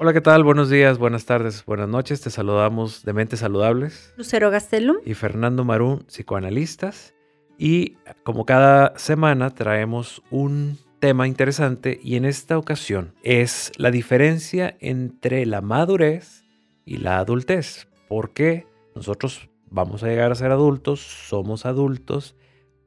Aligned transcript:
Hola, 0.00 0.12
¿qué 0.12 0.20
tal? 0.20 0.44
Buenos 0.44 0.70
días, 0.70 0.96
buenas 0.96 1.24
tardes, 1.24 1.64
buenas 1.64 1.88
noches. 1.88 2.20
Te 2.20 2.30
saludamos 2.30 3.04
de 3.04 3.12
Mentes 3.12 3.40
Saludables. 3.40 4.14
Lucero 4.16 4.48
Gastelum. 4.48 4.98
Y 5.04 5.14
Fernando 5.14 5.64
Marún, 5.64 6.04
psicoanalistas. 6.06 7.14
Y 7.58 7.96
como 8.22 8.46
cada 8.46 8.96
semana 8.96 9.50
traemos 9.50 10.22
un 10.30 10.78
tema 11.00 11.26
interesante 11.26 11.98
y 12.00 12.14
en 12.14 12.26
esta 12.26 12.58
ocasión 12.58 13.12
es 13.24 13.72
la 13.76 13.90
diferencia 13.90 14.76
entre 14.78 15.44
la 15.46 15.62
madurez 15.62 16.44
y 16.84 16.98
la 16.98 17.18
adultez. 17.18 17.88
Porque 18.08 18.68
nosotros 18.94 19.50
vamos 19.68 20.04
a 20.04 20.06
llegar 20.06 20.30
a 20.30 20.36
ser 20.36 20.52
adultos, 20.52 21.00
somos 21.00 21.66
adultos, 21.66 22.36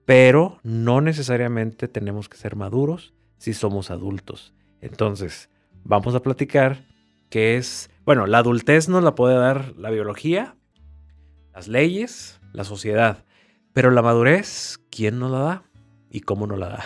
pero 0.05 0.61
no 0.63 1.01
necesariamente 1.01 1.89
tenemos 1.89 2.29
que 2.29 2.37
ser 2.37 2.55
maduros 2.55 3.13
si 3.37 3.53
somos 3.53 3.91
adultos. 3.91 4.53
Entonces, 4.79 5.49
vamos 5.83 6.15
a 6.15 6.21
platicar 6.21 6.89
que 7.31 7.55
es, 7.55 7.89
bueno, 8.05 8.27
la 8.27 8.39
adultez 8.39 8.89
nos 8.89 9.03
la 9.03 9.15
puede 9.15 9.35
dar 9.35 9.73
la 9.77 9.89
biología, 9.89 10.55
las 11.53 11.67
leyes, 11.67 12.39
la 12.51 12.65
sociedad, 12.65 13.23
pero 13.73 13.89
la 13.89 14.01
madurez, 14.01 14.79
¿quién 14.91 15.17
nos 15.17 15.31
la 15.31 15.39
da 15.39 15.63
y 16.11 16.19
cómo 16.19 16.45
nos 16.45 16.59
la 16.59 16.67
da? 16.67 16.83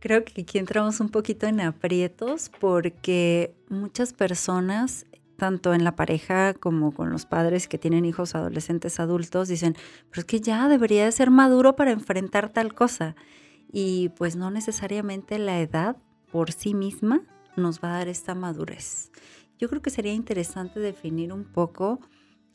Creo 0.00 0.24
que 0.24 0.40
aquí 0.40 0.58
entramos 0.58 0.98
un 1.00 1.10
poquito 1.10 1.46
en 1.46 1.60
aprietos 1.60 2.50
porque 2.60 3.54
muchas 3.68 4.14
personas, 4.14 5.04
tanto 5.36 5.74
en 5.74 5.84
la 5.84 5.96
pareja 5.96 6.54
como 6.54 6.94
con 6.94 7.10
los 7.10 7.26
padres 7.26 7.68
que 7.68 7.76
tienen 7.76 8.06
hijos 8.06 8.34
adolescentes 8.34 8.98
adultos, 9.00 9.48
dicen, 9.48 9.76
pero 10.10 10.20
es 10.20 10.24
que 10.24 10.40
ya 10.40 10.66
debería 10.66 11.04
de 11.04 11.12
ser 11.12 11.30
maduro 11.30 11.76
para 11.76 11.92
enfrentar 11.92 12.48
tal 12.48 12.74
cosa. 12.74 13.16
Y 13.70 14.08
pues 14.16 14.34
no 14.34 14.50
necesariamente 14.50 15.38
la 15.38 15.60
edad 15.60 15.96
por 16.32 16.52
sí 16.52 16.72
misma 16.72 17.20
nos 17.54 17.80
va 17.80 17.94
a 17.94 17.98
dar 17.98 18.08
esta 18.08 18.34
madurez 18.34 19.12
yo 19.62 19.68
creo 19.68 19.80
que 19.80 19.90
sería 19.90 20.12
interesante 20.12 20.80
definir 20.80 21.32
un 21.32 21.44
poco 21.44 22.00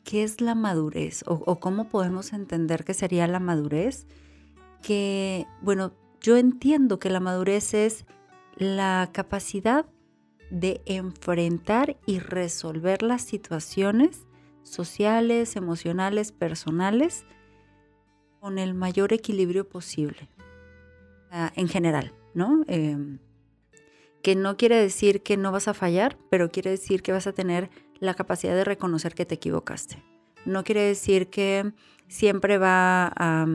qué 0.04 0.24
es 0.24 0.42
la 0.42 0.54
madurez 0.54 1.24
o, 1.26 1.58
cómo 1.58 1.88
podemos 1.88 2.34
entender 2.34 2.84
qué 2.84 2.92
sería 2.92 3.26
la 3.26 3.40
madurez. 3.40 4.06
Que, 4.82 5.46
bueno, 5.62 5.94
yo 6.20 6.36
entiendo 6.36 6.98
que 6.98 7.08
la 7.08 7.20
madurez 7.20 7.72
es 7.72 8.04
la 8.56 9.08
capacidad 9.10 9.86
de 10.50 10.82
enfrentar 10.84 11.96
y 12.04 12.18
resolver 12.18 13.02
las 13.02 13.22
situaciones 13.22 14.26
sociales, 14.62 15.56
emocionales, 15.56 16.30
personales 16.30 17.24
con 18.38 18.58
el 18.58 18.74
mayor 18.74 19.14
equilibrio 19.14 19.66
posible, 19.66 20.28
en 21.56 21.68
general, 21.68 22.12
¿no? 22.34 22.64
Em, 22.66 23.18
que 24.22 24.34
no 24.34 24.56
quiere 24.56 24.76
decir 24.76 25.22
que 25.22 25.36
no 25.36 25.52
vas 25.52 25.68
a 25.68 25.74
fallar, 25.74 26.18
pero 26.30 26.50
quiere 26.50 26.70
decir 26.70 27.02
que 27.02 27.12
vas 27.12 27.26
a 27.26 27.32
tener 27.32 27.70
la 28.00 28.14
capacidad 28.14 28.54
de 28.54 28.64
reconocer 28.64 29.14
que 29.14 29.26
te 29.26 29.36
equivocaste. 29.36 30.02
No 30.44 30.64
quiere 30.64 30.82
decir 30.82 31.30
que 31.30 31.72
siempre 32.08 32.58
va 32.58 33.12
a, 33.14 33.46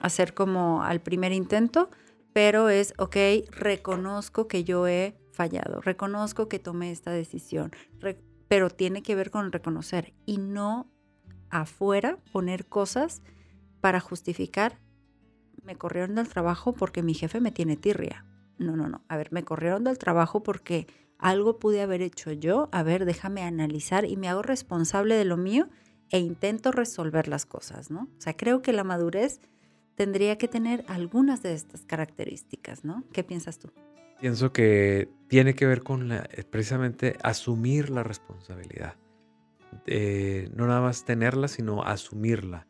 a 0.00 0.08
ser 0.10 0.34
como 0.34 0.82
al 0.82 1.00
primer 1.00 1.32
intento, 1.32 1.90
pero 2.32 2.68
es, 2.68 2.94
ok, 2.98 3.16
reconozco 3.50 4.48
que 4.48 4.64
yo 4.64 4.86
he 4.88 5.16
fallado, 5.32 5.80
reconozco 5.80 6.48
que 6.48 6.58
tomé 6.58 6.90
esta 6.90 7.10
decisión, 7.10 7.72
pero 8.48 8.70
tiene 8.70 9.02
que 9.02 9.14
ver 9.14 9.30
con 9.30 9.52
reconocer 9.52 10.14
y 10.26 10.38
no 10.38 10.90
afuera 11.50 12.18
poner 12.32 12.66
cosas 12.66 13.22
para 13.80 14.00
justificar, 14.00 14.80
me 15.62 15.76
corrieron 15.76 16.14
del 16.14 16.28
trabajo 16.28 16.72
porque 16.72 17.02
mi 17.02 17.14
jefe 17.14 17.40
me 17.40 17.52
tiene 17.52 17.76
tirria 17.76 18.24
no, 18.58 18.76
no, 18.76 18.88
no. 18.88 19.02
A 19.08 19.16
ver, 19.16 19.32
me 19.32 19.44
corrieron 19.44 19.84
del 19.84 19.98
trabajo 19.98 20.42
porque 20.42 20.86
algo 21.18 21.58
pude 21.58 21.82
haber 21.82 22.02
hecho 22.02 22.32
yo. 22.32 22.68
A 22.72 22.82
ver, 22.82 23.04
déjame 23.04 23.42
analizar 23.42 24.04
y 24.04 24.16
me 24.16 24.28
hago 24.28 24.42
responsable 24.42 25.14
de 25.16 25.24
lo 25.24 25.36
mío 25.36 25.68
e 26.10 26.18
intento 26.18 26.70
resolver 26.72 27.28
las 27.28 27.46
cosas, 27.46 27.90
¿no? 27.90 28.02
O 28.02 28.20
sea, 28.20 28.36
creo 28.36 28.62
que 28.62 28.72
la 28.72 28.84
madurez 28.84 29.40
tendría 29.94 30.38
que 30.38 30.48
tener 30.48 30.84
algunas 30.88 31.42
de 31.42 31.54
estas 31.54 31.84
características, 31.84 32.84
¿no? 32.84 33.04
¿Qué 33.12 33.24
piensas 33.24 33.58
tú? 33.58 33.72
Pienso 34.20 34.52
que 34.52 35.08
tiene 35.28 35.54
que 35.54 35.66
ver 35.66 35.82
con 35.82 36.12
eh, 36.12 36.22
precisamente 36.50 37.16
asumir 37.22 37.90
la 37.90 38.02
responsabilidad. 38.02 38.96
no 40.54 40.66
nada 40.66 40.80
más 40.80 41.04
tenerla, 41.04 41.48
sino 41.48 41.82
asumirla. 41.82 42.66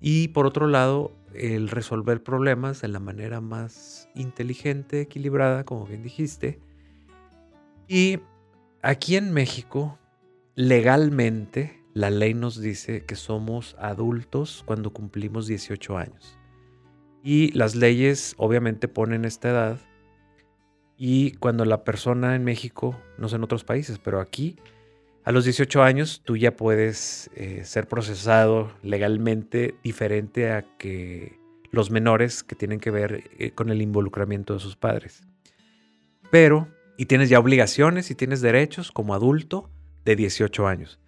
Y 0.00 0.28
por 0.28 0.46
otro 0.46 0.66
lado, 0.66 1.12
el 1.34 1.68
resolver 1.68 2.22
problemas 2.22 2.80
de 2.80 2.88
la 2.88 3.00
manera 3.00 3.40
más 3.40 4.08
inteligente, 4.14 5.02
equilibrada, 5.02 5.64
como 5.64 5.86
bien 5.86 6.02
dijiste. 6.02 6.58
Y 7.86 8.20
aquí 8.82 9.16
en 9.16 9.32
México, 9.32 9.98
legalmente, 10.54 11.82
la 11.92 12.10
ley 12.10 12.34
nos 12.34 12.60
dice 12.60 13.04
que 13.04 13.16
somos 13.16 13.76
adultos 13.78 14.62
cuando 14.64 14.92
cumplimos 14.92 15.46
18 15.46 15.98
años. 15.98 16.38
Y 17.22 17.52
las 17.52 17.74
leyes 17.74 18.34
obviamente 18.38 18.88
ponen 18.88 19.24
esta 19.24 19.50
edad. 19.50 19.80
Y 20.96 21.32
cuando 21.32 21.64
la 21.64 21.84
persona 21.84 22.34
en 22.36 22.44
México, 22.44 22.98
no 23.18 23.28
sé 23.28 23.36
en 23.36 23.44
otros 23.44 23.64
países, 23.64 23.98
pero 23.98 24.20
aquí 24.20 24.56
a 25.30 25.32
los 25.32 25.44
18 25.44 25.84
años 25.84 26.22
tú 26.24 26.36
ya 26.36 26.56
puedes 26.56 27.30
eh, 27.36 27.62
ser 27.64 27.86
procesado 27.86 28.72
legalmente 28.82 29.76
diferente 29.84 30.50
a 30.50 30.62
que 30.76 31.38
los 31.70 31.92
menores 31.92 32.42
que 32.42 32.56
tienen 32.56 32.80
que 32.80 32.90
ver 32.90 33.30
eh, 33.38 33.52
con 33.52 33.70
el 33.70 33.80
involucramiento 33.80 34.54
de 34.54 34.58
sus 34.58 34.74
padres. 34.74 35.22
Pero, 36.32 36.66
y 36.96 37.06
tienes 37.06 37.28
ya 37.28 37.38
obligaciones 37.38 38.10
y 38.10 38.16
tienes 38.16 38.40
derechos 38.40 38.90
como 38.90 39.14
adulto 39.14 39.70
de 40.04 40.16
18 40.16 40.66
años. 40.66 40.98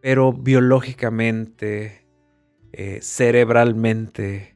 Pero 0.00 0.32
biológicamente, 0.32 2.06
eh, 2.72 3.00
cerebralmente, 3.02 4.54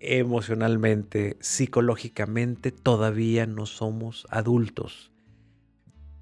emocionalmente, 0.00 1.38
psicológicamente, 1.40 2.72
todavía 2.72 3.46
no 3.46 3.64
somos 3.64 4.26
adultos. 4.28 5.12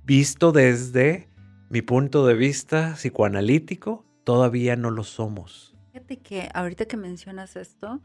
Visto 0.05 0.53
desde 0.53 1.35
mi 1.69 1.83
punto 1.83 2.27
de 2.27 2.35
vista 2.35 2.95
psicoanalítico, 2.95 4.05
todavía 4.25 4.77
no 4.77 4.91
lo 4.91 5.05
somos. 5.05 5.75
Fíjate 5.93 6.19
que 6.19 6.49
ahorita 6.55 6.87
que 6.87 6.97
mencionas 6.97 7.57
esto, 7.57 8.01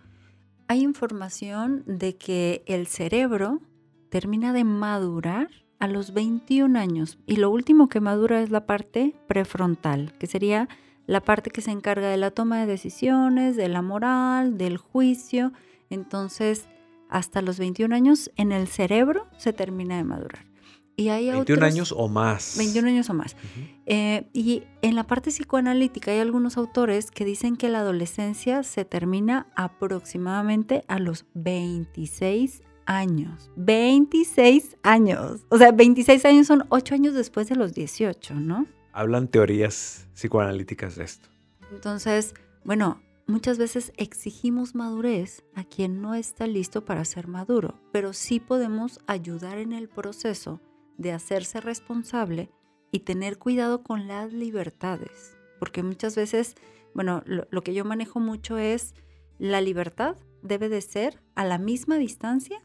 hay 0.67 0.81
información 0.81 1.83
de 1.85 2.15
que 2.15 2.63
el 2.65 2.87
cerebro 2.87 3.59
termina 4.09 4.53
de 4.53 4.63
madurar 4.63 5.49
a 5.79 5.87
los 5.87 6.13
21 6.13 6.77
años 6.79 7.19
y 7.25 7.37
lo 7.37 7.49
último 7.49 7.89
que 7.89 7.99
madura 7.99 8.41
es 8.41 8.49
la 8.51 8.65
parte 8.65 9.15
prefrontal, 9.27 10.13
que 10.17 10.27
sería 10.27 10.69
la 11.07 11.21
parte 11.21 11.49
que 11.49 11.61
se 11.61 11.71
encarga 11.71 12.07
de 12.07 12.17
la 12.17 12.31
toma 12.31 12.59
de 12.59 12.67
decisiones, 12.67 13.55
de 13.55 13.67
la 13.67 13.81
moral, 13.81 14.57
del 14.57 14.77
juicio. 14.77 15.51
Entonces, 15.89 16.67
hasta 17.09 17.41
los 17.41 17.59
21 17.59 17.93
años 17.93 18.31
en 18.37 18.51
el 18.51 18.67
cerebro 18.67 19.27
se 19.37 19.53
termina 19.53 19.97
de 19.97 20.03
madurar. 20.03 20.50
Y 20.95 21.09
hay 21.09 21.31
21 21.31 21.65
años 21.65 21.93
o 21.95 22.07
más. 22.07 22.55
21 22.57 22.87
años 22.87 23.09
o 23.09 23.13
más. 23.13 23.35
Eh, 23.85 24.27
y 24.33 24.63
en 24.81 24.95
la 24.95 25.07
parte 25.07 25.31
psicoanalítica 25.31 26.11
hay 26.11 26.19
algunos 26.19 26.57
autores 26.57 27.11
que 27.11 27.25
dicen 27.25 27.55
que 27.55 27.69
la 27.69 27.79
adolescencia 27.79 28.63
se 28.63 28.85
termina 28.85 29.47
aproximadamente 29.55 30.83
a 30.87 30.99
los 30.99 31.25
26 31.33 32.61
años. 32.85 33.49
26 33.55 34.77
años. 34.83 35.45
O 35.49 35.57
sea, 35.57 35.71
26 35.71 36.25
años 36.25 36.47
son 36.47 36.65
8 36.69 36.95
años 36.95 37.13
después 37.13 37.47
de 37.49 37.55
los 37.55 37.73
18, 37.73 38.35
¿no? 38.35 38.67
Hablan 38.93 39.27
teorías 39.27 40.07
psicoanalíticas 40.13 40.95
de 40.97 41.05
esto. 41.05 41.29
Entonces, 41.71 42.33
bueno, 42.65 43.01
muchas 43.27 43.57
veces 43.57 43.93
exigimos 43.95 44.75
madurez 44.75 45.43
a 45.55 45.63
quien 45.63 46.01
no 46.01 46.15
está 46.15 46.47
listo 46.47 46.83
para 46.83 47.05
ser 47.05 47.27
maduro, 47.27 47.79
pero 47.91 48.13
sí 48.13 48.39
podemos 48.39 48.99
ayudar 49.07 49.57
en 49.57 49.71
el 49.71 49.87
proceso 49.87 50.59
de 51.01 51.11
hacerse 51.11 51.59
responsable 51.61 52.51
y 52.91 52.99
tener 52.99 53.37
cuidado 53.37 53.83
con 53.83 54.07
las 54.07 54.31
libertades. 54.31 55.37
Porque 55.59 55.83
muchas 55.83 56.15
veces, 56.15 56.55
bueno, 56.93 57.23
lo, 57.25 57.63
que 57.63 57.73
yo 57.73 57.85
manejo 57.85 58.19
mucho 58.19 58.57
es 58.57 58.93
la 59.39 59.61
libertad 59.61 60.17
debe 60.43 60.69
de 60.69 60.81
ser 60.81 61.21
a 61.35 61.45
la 61.45 61.57
misma 61.57 61.97
distancia 61.97 62.61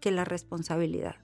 que 0.00 0.10
la 0.10 0.24
responsabilidad. 0.24 1.16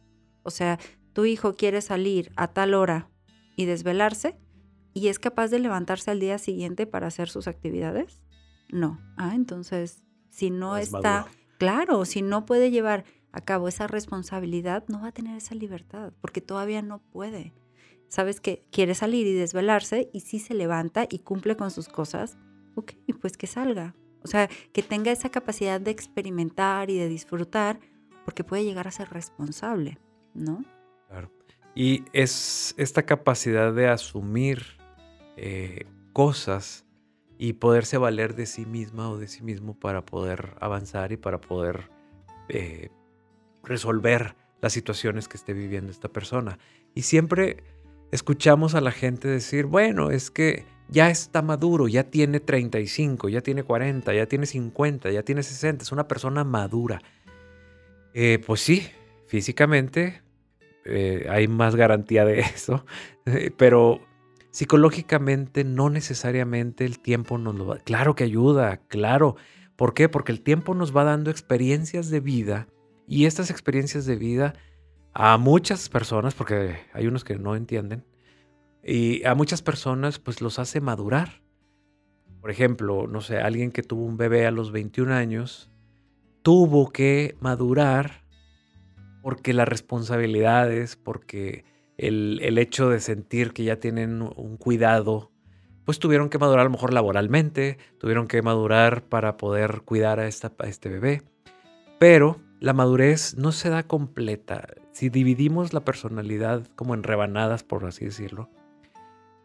O 0.42 0.50
sea, 0.50 0.78
tu 1.12 1.24
hijo 1.24 1.54
quiere 1.54 1.80
salir 1.80 2.32
a 2.36 2.48
tal 2.48 2.74
hora 2.74 3.10
y 3.56 3.64
desvelarse 3.64 4.38
y 4.92 5.08
es 5.08 5.18
capaz 5.18 5.48
de 5.48 5.58
levantarse 5.58 6.10
al 6.10 6.20
día 6.20 6.38
siguiente 6.38 6.86
para 6.86 7.08
hacer 7.08 7.28
sus 7.28 7.48
actividades. 7.48 8.20
No. 8.68 9.00
Ah, 9.16 9.34
entonces, 9.34 10.04
si 10.30 10.50
no 10.50 10.76
está, 10.76 11.26
claro, 11.58 12.04
si 12.04 12.22
no 12.22 12.46
puede 12.46 12.70
llevar 12.70 13.04
a 13.36 13.42
cabo 13.42 13.68
esa 13.68 13.86
responsabilidad, 13.86 14.84
no 14.88 15.02
va 15.02 15.08
a 15.08 15.12
tener 15.12 15.36
esa 15.36 15.54
libertad, 15.54 16.14
porque 16.22 16.40
todavía 16.40 16.80
no 16.80 17.00
puede. 17.00 17.52
Sabes 18.08 18.40
que 18.40 18.64
quiere 18.72 18.94
salir 18.94 19.26
y 19.26 19.34
desvelarse 19.34 20.08
y 20.14 20.20
si 20.20 20.38
se 20.38 20.54
levanta 20.54 21.06
y 21.10 21.18
cumple 21.18 21.54
con 21.54 21.70
sus 21.70 21.88
cosas, 21.88 22.38
ok, 22.76 22.92
pues 23.20 23.36
que 23.36 23.46
salga. 23.46 23.94
O 24.24 24.26
sea, 24.26 24.48
que 24.72 24.82
tenga 24.82 25.12
esa 25.12 25.28
capacidad 25.28 25.78
de 25.78 25.90
experimentar 25.90 26.88
y 26.88 26.96
de 26.96 27.08
disfrutar, 27.08 27.78
porque 28.24 28.42
puede 28.42 28.64
llegar 28.64 28.88
a 28.88 28.90
ser 28.90 29.10
responsable, 29.10 29.98
¿no? 30.32 30.64
Claro. 31.08 31.30
Y 31.74 32.04
es 32.14 32.74
esta 32.78 33.02
capacidad 33.02 33.74
de 33.74 33.88
asumir 33.88 34.62
eh, 35.36 35.84
cosas 36.14 36.86
y 37.36 37.52
poderse 37.52 37.98
valer 37.98 38.34
de 38.34 38.46
sí 38.46 38.64
misma 38.64 39.10
o 39.10 39.18
de 39.18 39.28
sí 39.28 39.42
mismo 39.42 39.78
para 39.78 40.06
poder 40.06 40.56
avanzar 40.58 41.12
y 41.12 41.18
para 41.18 41.38
poder 41.38 41.90
eh, 42.48 42.88
resolver 43.66 44.34
las 44.62 44.72
situaciones 44.72 45.28
que 45.28 45.36
esté 45.36 45.52
viviendo 45.52 45.92
esta 45.92 46.08
persona. 46.08 46.58
Y 46.94 47.02
siempre 47.02 47.62
escuchamos 48.10 48.74
a 48.74 48.80
la 48.80 48.92
gente 48.92 49.28
decir, 49.28 49.66
bueno, 49.66 50.10
es 50.10 50.30
que 50.30 50.64
ya 50.88 51.10
está 51.10 51.42
maduro, 51.42 51.88
ya 51.88 52.04
tiene 52.04 52.40
35, 52.40 53.28
ya 53.28 53.40
tiene 53.40 53.64
40, 53.64 54.14
ya 54.14 54.26
tiene 54.26 54.46
50, 54.46 55.10
ya 55.10 55.22
tiene 55.22 55.42
60, 55.42 55.82
es 55.82 55.92
una 55.92 56.08
persona 56.08 56.44
madura. 56.44 57.02
Eh, 58.14 58.42
pues 58.46 58.60
sí, 58.60 58.86
físicamente 59.26 60.22
eh, 60.84 61.26
hay 61.28 61.48
más 61.48 61.76
garantía 61.76 62.24
de 62.24 62.40
eso, 62.54 62.86
pero 63.56 64.00
psicológicamente 64.50 65.64
no 65.64 65.90
necesariamente 65.90 66.84
el 66.84 67.00
tiempo 67.00 67.36
nos 67.36 67.56
lo 67.56 67.66
va. 67.66 67.78
Claro 67.78 68.14
que 68.14 68.24
ayuda, 68.24 68.78
claro. 68.88 69.36
¿Por 69.74 69.92
qué? 69.92 70.08
Porque 70.08 70.32
el 70.32 70.40
tiempo 70.40 70.74
nos 70.74 70.96
va 70.96 71.04
dando 71.04 71.30
experiencias 71.30 72.08
de 72.08 72.20
vida 72.20 72.68
y 73.06 73.26
estas 73.26 73.50
experiencias 73.50 74.06
de 74.06 74.16
vida 74.16 74.54
a 75.12 75.38
muchas 75.38 75.88
personas, 75.88 76.34
porque 76.34 76.76
hay 76.92 77.06
unos 77.06 77.24
que 77.24 77.38
no 77.38 77.56
entienden, 77.56 78.04
y 78.84 79.24
a 79.24 79.34
muchas 79.34 79.62
personas 79.62 80.18
pues 80.18 80.40
los 80.40 80.58
hace 80.58 80.80
madurar. 80.80 81.42
Por 82.40 82.50
ejemplo, 82.50 83.06
no 83.08 83.20
sé, 83.20 83.38
alguien 83.38 83.72
que 83.72 83.82
tuvo 83.82 84.04
un 84.04 84.16
bebé 84.16 84.46
a 84.46 84.50
los 84.50 84.70
21 84.70 85.12
años 85.12 85.70
tuvo 86.42 86.92
que 86.92 87.34
madurar 87.40 88.22
porque 89.20 89.52
las 89.52 89.66
responsabilidades, 89.66 90.94
porque 90.94 91.64
el, 91.98 92.56
hecho 92.58 92.88
de 92.88 93.00
sentir 93.00 93.52
que 93.52 93.64
ya 93.64 93.80
tienen 93.80 94.22
un 94.22 94.56
cuidado, 94.56 95.32
pues 95.84 95.98
tuvieron 95.98 96.28
que 96.28 96.38
madurar 96.38 96.60
a 96.60 96.64
lo 96.64 96.70
mejor 96.70 96.92
laboralmente, 96.92 97.78
tuvieron 97.98 98.28
que 98.28 98.42
madurar 98.42 99.02
para 99.02 99.36
poder 99.36 99.82
cuidar 99.84 100.20
a, 100.20 100.28
esta, 100.28 100.52
a 100.60 100.68
este 100.68 100.88
bebé. 100.88 101.22
Pero 101.98 102.36
la 102.60 102.72
madurez 102.72 103.36
no 103.36 103.52
se 103.52 103.68
da 103.68 103.82
completa. 103.82 104.68
Si 104.92 105.08
dividimos 105.08 105.72
la 105.72 105.84
personalidad 105.84 106.66
como 106.74 106.94
en 106.94 107.02
rebanadas, 107.02 107.62
por 107.62 107.84
así 107.84 108.04
decirlo, 108.06 108.50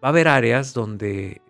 va 0.04 0.08
a 0.08 0.10
haber 0.10 0.28
áreas 0.28 0.74
donde 0.74 1.42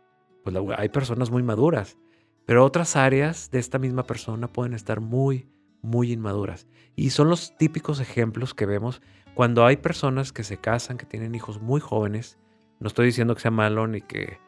pues, 0.44 0.56
hay 0.78 0.90
personas 0.90 1.30
muy 1.30 1.44
maduras, 1.44 1.98
pero 2.46 2.66
otras 2.66 2.96
áreas 2.96 3.52
de 3.52 3.60
esta 3.60 3.80
misma 3.80 4.04
persona 4.04 4.48
pueden 4.48 4.74
estar 4.74 5.02
muy, 5.02 5.48
muy 5.81 6.12
inmaduras. 6.12 6.68
Y 6.96 7.12
son 7.12 7.30
los 7.30 7.56
típicos 7.58 8.00
ejemplos 8.00 8.54
que 8.54 8.66
vemos 8.66 9.02
cuando 9.34 9.66
hay 9.66 9.78
personas 9.78 10.34
que 10.34 10.44
se 10.44 10.57
casan, 10.57 10.98
que 10.98 11.06
tienen 11.06 11.36
hijos 11.36 11.62
muy 11.62 11.80
jóvenes, 11.80 12.38
no 12.80 12.88
estoy 12.88 13.06
diciendo 13.06 13.36
que 13.36 13.42
sea 13.42 13.52
malo 13.52 13.88
ni 13.88 14.02
que, 14.02 14.40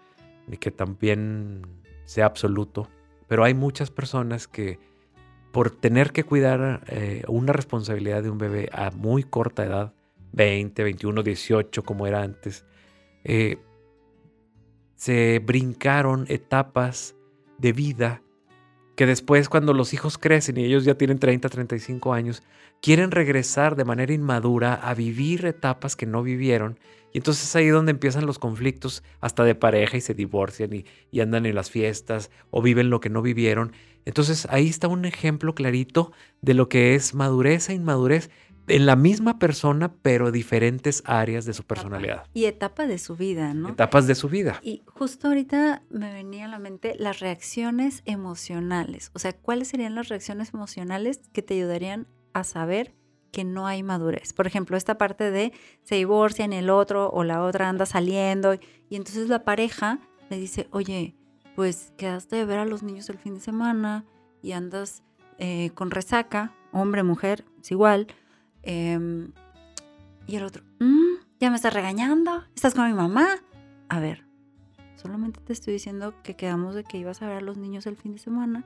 ni 0.48 0.58
que 0.58 0.72
también 0.72 1.62
sea 2.06 2.26
absoluto, 2.26 2.90
pero 3.28 3.44
hay 3.44 3.54
muchas 3.54 3.92
personas 3.92 4.48
que 4.48 4.80
por 5.54 5.70
tener 5.70 6.12
que 6.12 6.24
cuidar 6.24 6.82
eh, 6.88 7.24
una 7.28 7.54
responsabilidad 7.54 8.24
de 8.24 8.32
un 8.32 8.40
bebé 8.40 8.70
a 8.74 8.90
muy 8.90 9.22
corta 9.22 9.64
edad, 9.64 9.94
20, 10.32 10.84
21, 10.84 11.22
18 11.22 11.84
como 11.84 12.08
era 12.08 12.24
antes, 12.24 12.66
eh, 13.24 13.60
se 14.96 15.40
brincaron 15.46 16.26
etapas 16.28 17.16
de 17.60 17.72
vida 17.72 18.24
que 18.96 19.06
después 19.06 19.48
cuando 19.48 19.74
los 19.74 19.94
hijos 19.94 20.18
crecen 20.18 20.58
y 20.58 20.66
ellos 20.66 20.86
ya 20.86 20.96
tienen 20.96 21.20
30, 21.20 21.50
35 21.50 22.14
años, 22.14 22.42
quieren 22.82 23.12
regresar 23.12 23.76
de 23.76 23.86
manera 23.86 24.12
inmadura 24.12 24.74
a 24.74 24.96
vivir 24.96 25.46
etapas 25.46 25.96
que 25.96 26.08
no 26.08 26.24
vivieron. 26.24 26.80
Y 27.12 27.20
entonces 27.20 27.44
es 27.44 27.56
ahí 27.56 27.68
donde 27.68 27.92
empiezan 27.92 28.26
los 28.26 28.40
conflictos 28.40 29.04
hasta 29.20 29.44
de 29.44 29.54
pareja 29.54 29.98
y 29.98 30.02
se 30.02 30.16
divorcian 30.16 30.74
y, 30.74 30.86
y 31.12 31.22
andan 31.22 31.46
en 31.46 31.54
las 31.54 31.70
fiestas 31.70 32.32
o 32.50 32.62
viven 32.64 32.90
lo 32.90 33.00
que 33.00 33.10
no 33.10 33.22
vivieron. 33.22 33.72
Entonces 34.06 34.48
ahí 34.50 34.68
está 34.68 34.88
un 34.88 35.06
ejemplo 35.06 35.56
clarito 35.56 36.12
de 36.42 36.54
lo 36.54 36.70
que 36.70 36.96
es 36.96 37.14
madurez 37.14 37.70
e 37.70 37.74
inmadurez 37.74 38.30
en 38.68 38.86
la 38.86 38.96
misma 38.96 39.40
persona, 39.40 39.94
pero 40.02 40.32
diferentes 40.32 41.04
áreas 41.06 41.46
de 41.46 41.54
su 41.54 41.64
personalidad. 41.64 42.26
Y 42.34 42.46
etapa 42.46 42.88
de 42.88 42.98
su 42.98 43.16
vida, 43.16 43.54
¿no? 43.54 43.70
Etapas 43.70 44.08
de 44.08 44.16
su 44.16 44.30
vida. 44.30 44.60
Y 44.64 44.84
justo 44.88 45.28
ahorita 45.28 45.84
me 45.90 46.14
venía 46.14 46.46
a 46.46 46.48
la 46.48 46.60
mente 46.60 46.96
las 46.98 47.20
reacciones 47.20 48.04
emocionales. 48.06 49.12
O 49.14 49.20
sea, 49.20 49.34
¿cuáles 49.34 49.68
serían 49.70 49.96
las 49.96 50.08
reacciones 50.10 50.54
emocionales 50.54 51.22
que 51.34 51.42
te 51.42 51.56
ayudarían 51.56 52.08
a 52.34 52.44
saber 52.44 52.96
que 53.32 53.44
no 53.44 53.68
hay 53.68 53.84
madurez? 53.84 54.32
Por 54.34 54.48
ejemplo, 54.48 54.78
esta 54.78 54.98
parte 54.98 55.30
de 55.32 55.52
se 55.84 55.96
divorcian 55.96 56.54
el 56.54 56.70
otro 56.70 57.10
o 57.10 57.24
la 57.24 57.44
otra 57.44 57.68
anda 57.68 57.86
saliendo 57.86 58.54
y 58.54 58.96
entonces 58.96 59.28
la 59.28 59.44
pareja 59.44 60.00
le 60.30 60.38
dice, 60.38 60.68
oye, 60.72 61.16
pues 61.56 61.94
quedaste 61.98 62.36
de 62.36 62.46
ver 62.46 62.60
a 62.60 62.66
los 62.66 62.84
niños 62.84 63.10
el 63.10 63.18
fin 63.18 63.36
de 63.36 63.40
semana 63.40 64.06
y 64.42 64.54
andas 64.54 65.04
eh, 65.40 65.72
con 65.74 65.92
resaca, 65.92 66.54
hombre, 66.72 67.04
mujer, 67.04 67.46
es 67.62 67.72
igual 67.72 68.08
Em, 68.64 69.34
y 70.26 70.38
el 70.38 70.44
otro, 70.44 70.64
mm, 70.80 71.16
ya 71.40 71.50
me 71.50 71.58
estás 71.58 71.74
regañando, 71.74 72.44
estás 72.56 72.74
con 72.74 72.88
mi 72.88 72.94
mamá. 72.94 73.28
A 73.90 74.00
ver, 74.00 74.26
solamente 74.96 75.42
te 75.42 75.54
estoy 75.54 75.74
diciendo 75.74 76.16
que 76.24 76.36
quedamos 76.36 76.74
de 76.74 76.86
que 76.86 76.98
ibas 76.98 77.22
a 77.22 77.28
ver 77.28 77.38
a 77.38 77.42
los 77.42 77.58
niños 77.58 77.86
el 77.86 77.98
fin 77.98 78.14
de 78.14 78.20
semana 78.20 78.66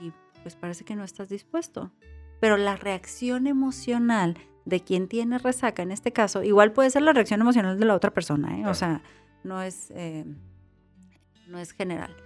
y 0.00 0.12
pues 0.42 0.56
parece 0.56 0.84
que 0.84 0.96
no 0.96 1.04
estás 1.04 1.28
dispuesto. 1.28 1.92
Pero 2.40 2.56
la 2.56 2.76
reacción 2.76 3.46
emocional 3.46 4.38
de 4.64 4.80
quien 4.80 5.08
tiene 5.08 5.36
resaca, 5.36 5.82
en 5.82 5.90
este 5.90 6.10
caso, 6.10 6.42
igual 6.42 6.72
puede 6.72 6.88
ser 6.88 7.02
la 7.02 7.12
reacción 7.12 7.42
emocional 7.42 7.78
de 7.78 7.84
la 7.84 7.94
otra 7.94 8.12
persona, 8.12 8.58
¿eh? 8.58 8.66
o 8.66 8.72
sea, 8.72 9.02
no 9.44 9.60
es, 9.60 9.90
eh, 9.90 10.24
no 11.50 11.58
es 11.58 11.72
general. 11.72 12.16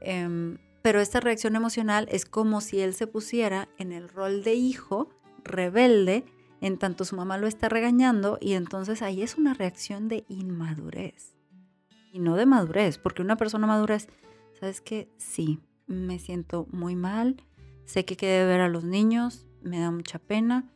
Em, 0.00 0.58
pero 0.82 1.00
esta 1.00 1.20
reacción 1.20 1.54
emocional 1.54 2.08
es 2.10 2.24
como 2.24 2.60
si 2.60 2.80
él 2.80 2.94
se 2.94 3.06
pusiera 3.06 3.68
en 3.78 3.92
el 3.92 4.08
rol 4.08 4.42
de 4.42 4.54
hijo 4.54 5.10
rebelde 5.44 6.24
en 6.60 6.78
tanto 6.78 7.04
su 7.04 7.16
mamá 7.16 7.38
lo 7.38 7.46
está 7.48 7.68
regañando 7.68 8.38
y 8.40 8.52
entonces 8.52 9.02
ahí 9.02 9.22
es 9.22 9.36
una 9.36 9.52
reacción 9.52 10.08
de 10.08 10.24
inmadurez 10.28 11.36
y 12.12 12.20
no 12.20 12.36
de 12.36 12.46
madurez, 12.46 12.98
porque 12.98 13.22
una 13.22 13.36
persona 13.36 13.66
madura 13.66 13.96
es, 13.96 14.08
¿sabes 14.60 14.80
qué? 14.80 15.08
Sí, 15.16 15.60
me 15.86 16.18
siento 16.18 16.66
muy 16.70 16.94
mal, 16.94 17.42
sé 17.84 18.04
que 18.04 18.16
quede 18.16 18.46
ver 18.46 18.60
a 18.60 18.68
los 18.68 18.84
niños, 18.84 19.46
me 19.62 19.80
da 19.80 19.90
mucha 19.90 20.18
pena, 20.18 20.70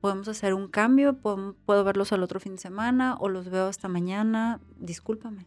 podemos 0.00 0.28
hacer 0.28 0.54
un 0.54 0.68
cambio, 0.68 1.18
puedo, 1.20 1.54
puedo 1.64 1.84
verlos 1.84 2.12
al 2.12 2.22
otro 2.22 2.40
fin 2.40 2.56
de 2.56 2.60
semana 2.60 3.16
o 3.18 3.28
los 3.28 3.48
veo 3.48 3.68
hasta 3.68 3.88
mañana, 3.88 4.60
discúlpame. 4.76 5.46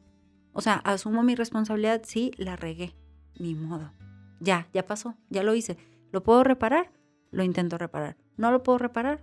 O 0.53 0.61
sea, 0.61 0.75
asumo 0.75 1.23
mi 1.23 1.35
responsabilidad, 1.35 2.01
sí, 2.05 2.31
la 2.37 2.55
regué, 2.55 2.95
ni 3.37 3.55
modo. 3.55 3.91
Ya, 4.39 4.67
ya 4.73 4.85
pasó, 4.85 5.15
ya 5.29 5.43
lo 5.43 5.53
hice. 5.55 5.77
¿Lo 6.11 6.23
puedo 6.23 6.43
reparar? 6.43 6.91
Lo 7.31 7.43
intento 7.43 7.77
reparar 7.77 8.17
no 8.39 8.51
lo 8.51 8.63
puedo 8.63 8.79
reparar. 8.79 9.21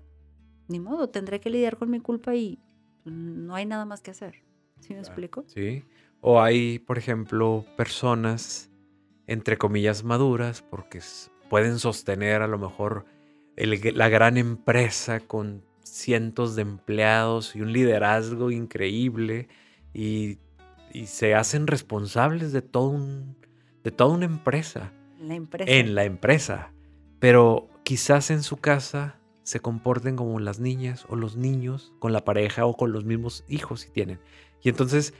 Ni 0.68 0.78
modo, 0.78 1.08
tendré 1.08 1.40
que 1.40 1.50
lidiar 1.50 1.76
con 1.78 1.90
mi 1.90 2.00
culpa 2.00 2.34
y 2.34 2.60
no 3.04 3.54
hay 3.54 3.66
nada 3.66 3.84
más 3.84 4.02
que 4.02 4.10
hacer. 4.10 4.44
¿Sí 4.80 4.92
me 4.92 5.00
explico? 5.00 5.44
Sí. 5.46 5.84
O 6.20 6.40
hay, 6.40 6.78
por 6.80 6.98
ejemplo, 6.98 7.64
personas, 7.76 8.70
entre 9.26 9.56
comillas, 9.56 10.04
maduras, 10.04 10.62
porque 10.62 11.00
pueden 11.48 11.78
sostener 11.78 12.42
a 12.42 12.46
lo 12.46 12.58
mejor 12.58 13.06
la 13.56 14.08
gran 14.08 14.36
empresa 14.36 15.20
con 15.20 15.64
cientos 15.82 16.56
de 16.56 16.62
empleados 16.62 17.56
y 17.56 17.62
un 17.62 17.72
liderazgo 17.72 18.50
increíble 18.50 19.48
y, 19.94 20.38
se 21.06 21.34
hacen 21.34 21.66
responsables 21.66 22.52
de, 22.52 22.62
todo 22.62 22.88
un, 22.88 23.36
de 23.84 23.90
toda 23.90 24.14
una 24.14 24.24
empresa. 24.24 24.92
La 25.20 25.34
empresa. 25.34 25.70
En 25.70 25.94
la 25.94 26.04
empresa. 26.04 26.72
Pero 27.18 27.68
quizás 27.84 28.30
en 28.30 28.42
su 28.42 28.56
casa 28.56 29.18
se 29.42 29.60
comporten 29.60 30.16
como 30.16 30.40
las 30.40 30.58
niñas 30.58 31.06
o 31.08 31.16
los 31.16 31.36
niños 31.36 31.92
con 32.00 32.12
la 32.12 32.24
pareja 32.24 32.66
o 32.66 32.76
con 32.76 32.92
los 32.92 33.04
mismos 33.04 33.44
hijos 33.48 33.82
si 33.82 33.90
tienen. 33.90 34.18
Y 34.62 34.68
entonces, 34.68 35.14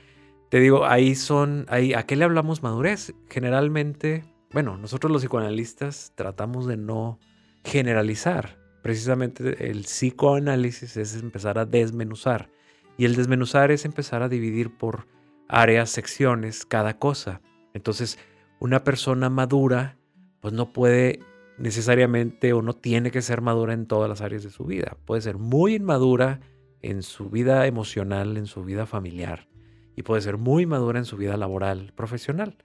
te 0.50 0.58
digo, 0.58 0.84
ahí 0.84 1.14
son, 1.14 1.66
ahí, 1.68 1.94
¿a 1.94 2.04
qué 2.04 2.16
le 2.16 2.24
hablamos 2.24 2.62
madurez? 2.62 3.14
Generalmente, 3.30 4.24
bueno, 4.52 4.78
nosotros 4.78 5.12
los 5.12 5.22
psicoanalistas 5.22 6.12
tratamos 6.16 6.66
de 6.66 6.76
no 6.76 7.20
generalizar. 7.64 8.58
Precisamente 8.82 9.70
el 9.70 9.82
psicoanálisis 9.82 10.96
es 10.96 11.14
empezar 11.14 11.58
a 11.58 11.64
desmenuzar. 11.64 12.50
Y 12.98 13.04
el 13.04 13.14
desmenuzar 13.14 13.70
es 13.70 13.84
empezar 13.84 14.22
a 14.22 14.28
dividir 14.28 14.76
por 14.76 15.06
áreas, 15.48 15.90
secciones, 15.90 16.66
cada 16.66 16.98
cosa. 16.98 17.40
Entonces, 17.74 18.18
una 18.58 18.84
persona 18.84 19.30
madura, 19.30 19.96
pues 20.40 20.54
no 20.54 20.72
puede 20.72 21.20
necesariamente 21.58 22.52
o 22.52 22.62
no 22.62 22.74
tiene 22.74 23.10
que 23.10 23.22
ser 23.22 23.40
madura 23.40 23.72
en 23.72 23.86
todas 23.86 24.08
las 24.08 24.20
áreas 24.20 24.42
de 24.42 24.50
su 24.50 24.64
vida. 24.64 24.96
Puede 25.04 25.22
ser 25.22 25.38
muy 25.38 25.74
inmadura 25.74 26.40
en 26.82 27.02
su 27.02 27.30
vida 27.30 27.66
emocional, 27.66 28.36
en 28.36 28.46
su 28.46 28.62
vida 28.64 28.86
familiar 28.86 29.48
y 29.96 30.02
puede 30.02 30.20
ser 30.20 30.36
muy 30.36 30.66
madura 30.66 30.98
en 30.98 31.06
su 31.06 31.16
vida 31.16 31.36
laboral, 31.36 31.92
profesional. 31.96 32.56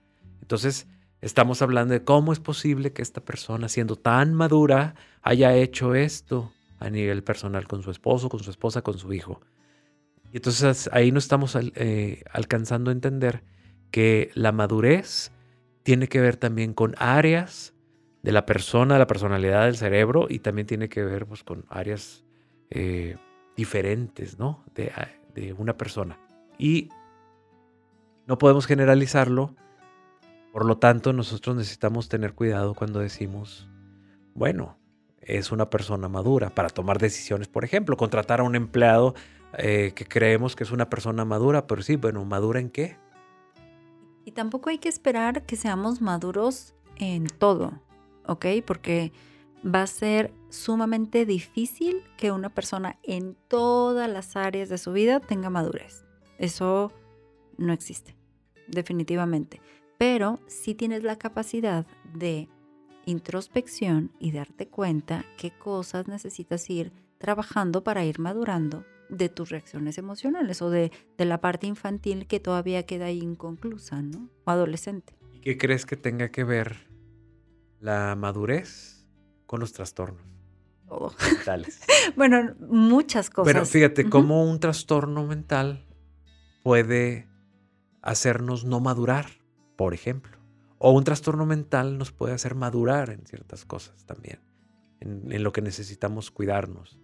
Entonces, 0.41 0.87
estamos 1.21 1.61
hablando 1.61 1.93
de 1.93 2.03
cómo 2.03 2.33
es 2.33 2.39
posible 2.39 2.91
que 2.91 3.01
esta 3.01 3.21
persona, 3.21 3.69
siendo 3.69 3.95
tan 3.95 4.33
madura, 4.33 4.95
haya 5.21 5.55
hecho 5.55 5.95
esto 5.95 6.51
a 6.79 6.89
nivel 6.89 7.23
personal 7.23 7.67
con 7.67 7.83
su 7.83 7.89
esposo, 7.89 8.27
con 8.27 8.41
su 8.41 8.51
esposa, 8.51 8.81
con 8.81 8.97
su 8.97 9.13
hijo. 9.13 9.39
Y 10.31 10.37
entonces 10.37 10.89
ahí 10.93 11.11
no 11.11 11.19
estamos 11.19 11.55
eh, 11.55 12.23
alcanzando 12.31 12.89
a 12.89 12.93
entender 12.93 13.43
que 13.91 14.31
la 14.33 14.51
madurez 14.51 15.31
tiene 15.83 16.07
que 16.07 16.21
ver 16.21 16.37
también 16.37 16.73
con 16.73 16.95
áreas 16.97 17.73
de 18.23 18.31
la 18.31 18.45
persona, 18.45 18.97
la 18.97 19.07
personalidad 19.07 19.65
del 19.65 19.77
cerebro 19.77 20.27
y 20.29 20.39
también 20.39 20.67
tiene 20.67 20.89
que 20.89 21.03
ver 21.03 21.25
pues, 21.25 21.43
con 21.43 21.65
áreas 21.69 22.23
eh, 22.69 23.17
diferentes 23.57 24.39
¿no? 24.39 24.63
de, 24.73 24.91
de 25.33 25.53
una 25.53 25.75
persona. 25.75 26.17
Y 26.57 26.89
no 28.27 28.37
podemos 28.37 28.67
generalizarlo, 28.67 29.55
por 30.53 30.65
lo 30.65 30.77
tanto 30.77 31.11
nosotros 31.11 31.55
necesitamos 31.57 32.07
tener 32.07 32.33
cuidado 32.33 32.73
cuando 32.75 32.99
decimos, 32.99 33.67
bueno, 34.33 34.77
es 35.19 35.51
una 35.51 35.69
persona 35.69 36.07
madura 36.07 36.49
para 36.51 36.69
tomar 36.69 36.99
decisiones, 36.99 37.47
por 37.47 37.65
ejemplo, 37.65 37.97
contratar 37.97 38.39
a 38.39 38.43
un 38.43 38.55
empleado 38.55 39.15
eh, 39.57 39.93
que 39.95 40.05
creemos 40.05 40.55
que 40.55 40.63
es 40.63 40.71
una 40.71 40.89
persona 40.89 41.25
madura, 41.25 41.67
pero 41.67 41.81
sí, 41.81 41.95
bueno, 41.95 42.23
¿madura 42.25 42.59
en 42.59 42.69
qué? 42.69 42.97
Y 44.25 44.31
tampoco 44.31 44.69
hay 44.69 44.77
que 44.77 44.89
esperar 44.89 45.45
que 45.45 45.55
seamos 45.55 46.01
maduros 46.01 46.73
en 46.97 47.25
todo, 47.25 47.73
¿ok? 48.25 48.45
Porque 48.65 49.11
va 49.65 49.83
a 49.83 49.87
ser 49.87 50.33
sumamente 50.49 51.25
difícil 51.25 52.03
que 52.17 52.31
una 52.31 52.49
persona 52.49 52.97
en 53.03 53.35
todas 53.47 54.09
las 54.09 54.35
áreas 54.35 54.69
de 54.69 54.77
su 54.77 54.93
vida 54.93 55.19
tenga 55.19 55.49
madurez. 55.49 56.05
Eso 56.37 56.91
no 57.57 57.73
existe, 57.73 58.15
definitivamente. 58.67 59.61
Pero 59.97 60.39
si 60.47 60.75
tienes 60.75 61.03
la 61.03 61.17
capacidad 61.17 61.85
de 62.13 62.49
introspección 63.05 64.11
y 64.19 64.31
darte 64.31 64.67
cuenta 64.67 65.25
qué 65.37 65.51
cosas 65.51 66.07
necesitas 66.07 66.69
ir 66.69 66.91
trabajando 67.17 67.83
para 67.83 68.03
ir 68.03 68.19
madurando 68.19 68.83
de 69.11 69.29
tus 69.29 69.49
reacciones 69.49 69.97
emocionales 69.97 70.61
o 70.61 70.69
de, 70.69 70.91
la 71.17 71.39
parte 71.39 71.67
infantil 71.67 72.25
que 72.25 72.39
todavía 72.39 72.83
queda 72.83 73.05
ahí 73.05 73.19
inconclusa, 73.19 74.01
¿no? 74.01 74.29
O 74.45 74.51
adolescente. 74.51 75.13
¿Y 75.33 75.41
qué 75.41 75.57
crees 75.57 75.85
que 75.85 75.97
tenga 75.97 76.29
que 76.29 76.43
ver 76.43 76.87
la 77.79 78.15
madurez 78.15 79.05
con 79.45 79.59
los 79.59 79.73
trastornos? 79.73 80.23
Todo. 80.87 81.13
Mentales. 81.23 81.81
bueno, 82.15 82.55
muchas 82.59 83.29
cosas. 83.29 83.53
Bueno, 83.53 83.65
fíjate, 83.65 84.09
cómo 84.09 84.49
un 84.49 84.59
trastorno 84.59 85.25
mental 85.25 85.85
puede 86.63 87.27
hacernos 88.01 88.65
no 88.65 88.79
madurar, 88.79 89.27
por 89.77 89.93
ejemplo. 89.93 90.37
O 90.77 90.91
un 90.91 91.03
trastorno 91.03 91.45
mental 91.45 91.97
nos 91.97 92.11
puede 92.11 92.33
hacer 92.33 92.55
madurar 92.55 93.11
en 93.11 93.25
ciertas 93.25 93.65
cosas 93.65 94.05
también, 94.05 94.39
en, 94.99 95.43
lo 95.43 95.51
que 95.51 95.61
necesitamos 95.61 96.31
cuidarnos. 96.31 96.97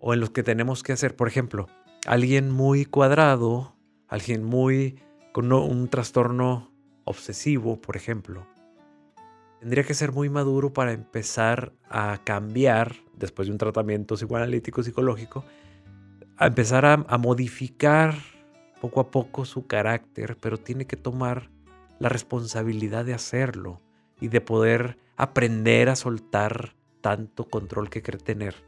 O 0.00 0.14
en 0.14 0.20
lo 0.20 0.32
que 0.32 0.42
tenemos 0.42 0.82
que 0.82 0.92
hacer, 0.92 1.16
por 1.16 1.28
ejemplo, 1.28 1.66
alguien 2.06 2.50
muy 2.50 2.84
cuadrado, 2.84 3.76
alguien 4.08 4.44
muy 4.44 5.00
con 5.32 5.52
un 5.52 5.88
trastorno 5.88 6.72
obsesivo, 7.04 7.80
por 7.80 7.96
ejemplo, 7.96 8.46
tendría 9.60 9.84
que 9.84 9.94
ser 9.94 10.12
muy 10.12 10.28
maduro 10.28 10.72
para 10.72 10.92
empezar 10.92 11.72
a 11.88 12.20
cambiar, 12.24 12.96
después 13.14 13.48
de 13.48 13.52
un 13.52 13.58
tratamiento 13.58 14.14
psicoanalítico, 14.14 14.82
psicológico, 14.82 15.44
a 16.36 16.46
empezar 16.46 16.86
a, 16.86 17.04
a 17.08 17.18
modificar 17.18 18.14
poco 18.80 19.00
a 19.00 19.10
poco 19.10 19.44
su 19.44 19.66
carácter, 19.66 20.36
pero 20.40 20.58
tiene 20.58 20.86
que 20.86 20.96
tomar 20.96 21.50
la 21.98 22.08
responsabilidad 22.08 23.04
de 23.04 23.14
hacerlo 23.14 23.80
y 24.20 24.28
de 24.28 24.40
poder 24.40 24.98
aprender 25.16 25.88
a 25.88 25.96
soltar 25.96 26.74
tanto 27.00 27.48
control 27.48 27.90
que 27.90 28.02
cree 28.02 28.20
tener. 28.20 28.67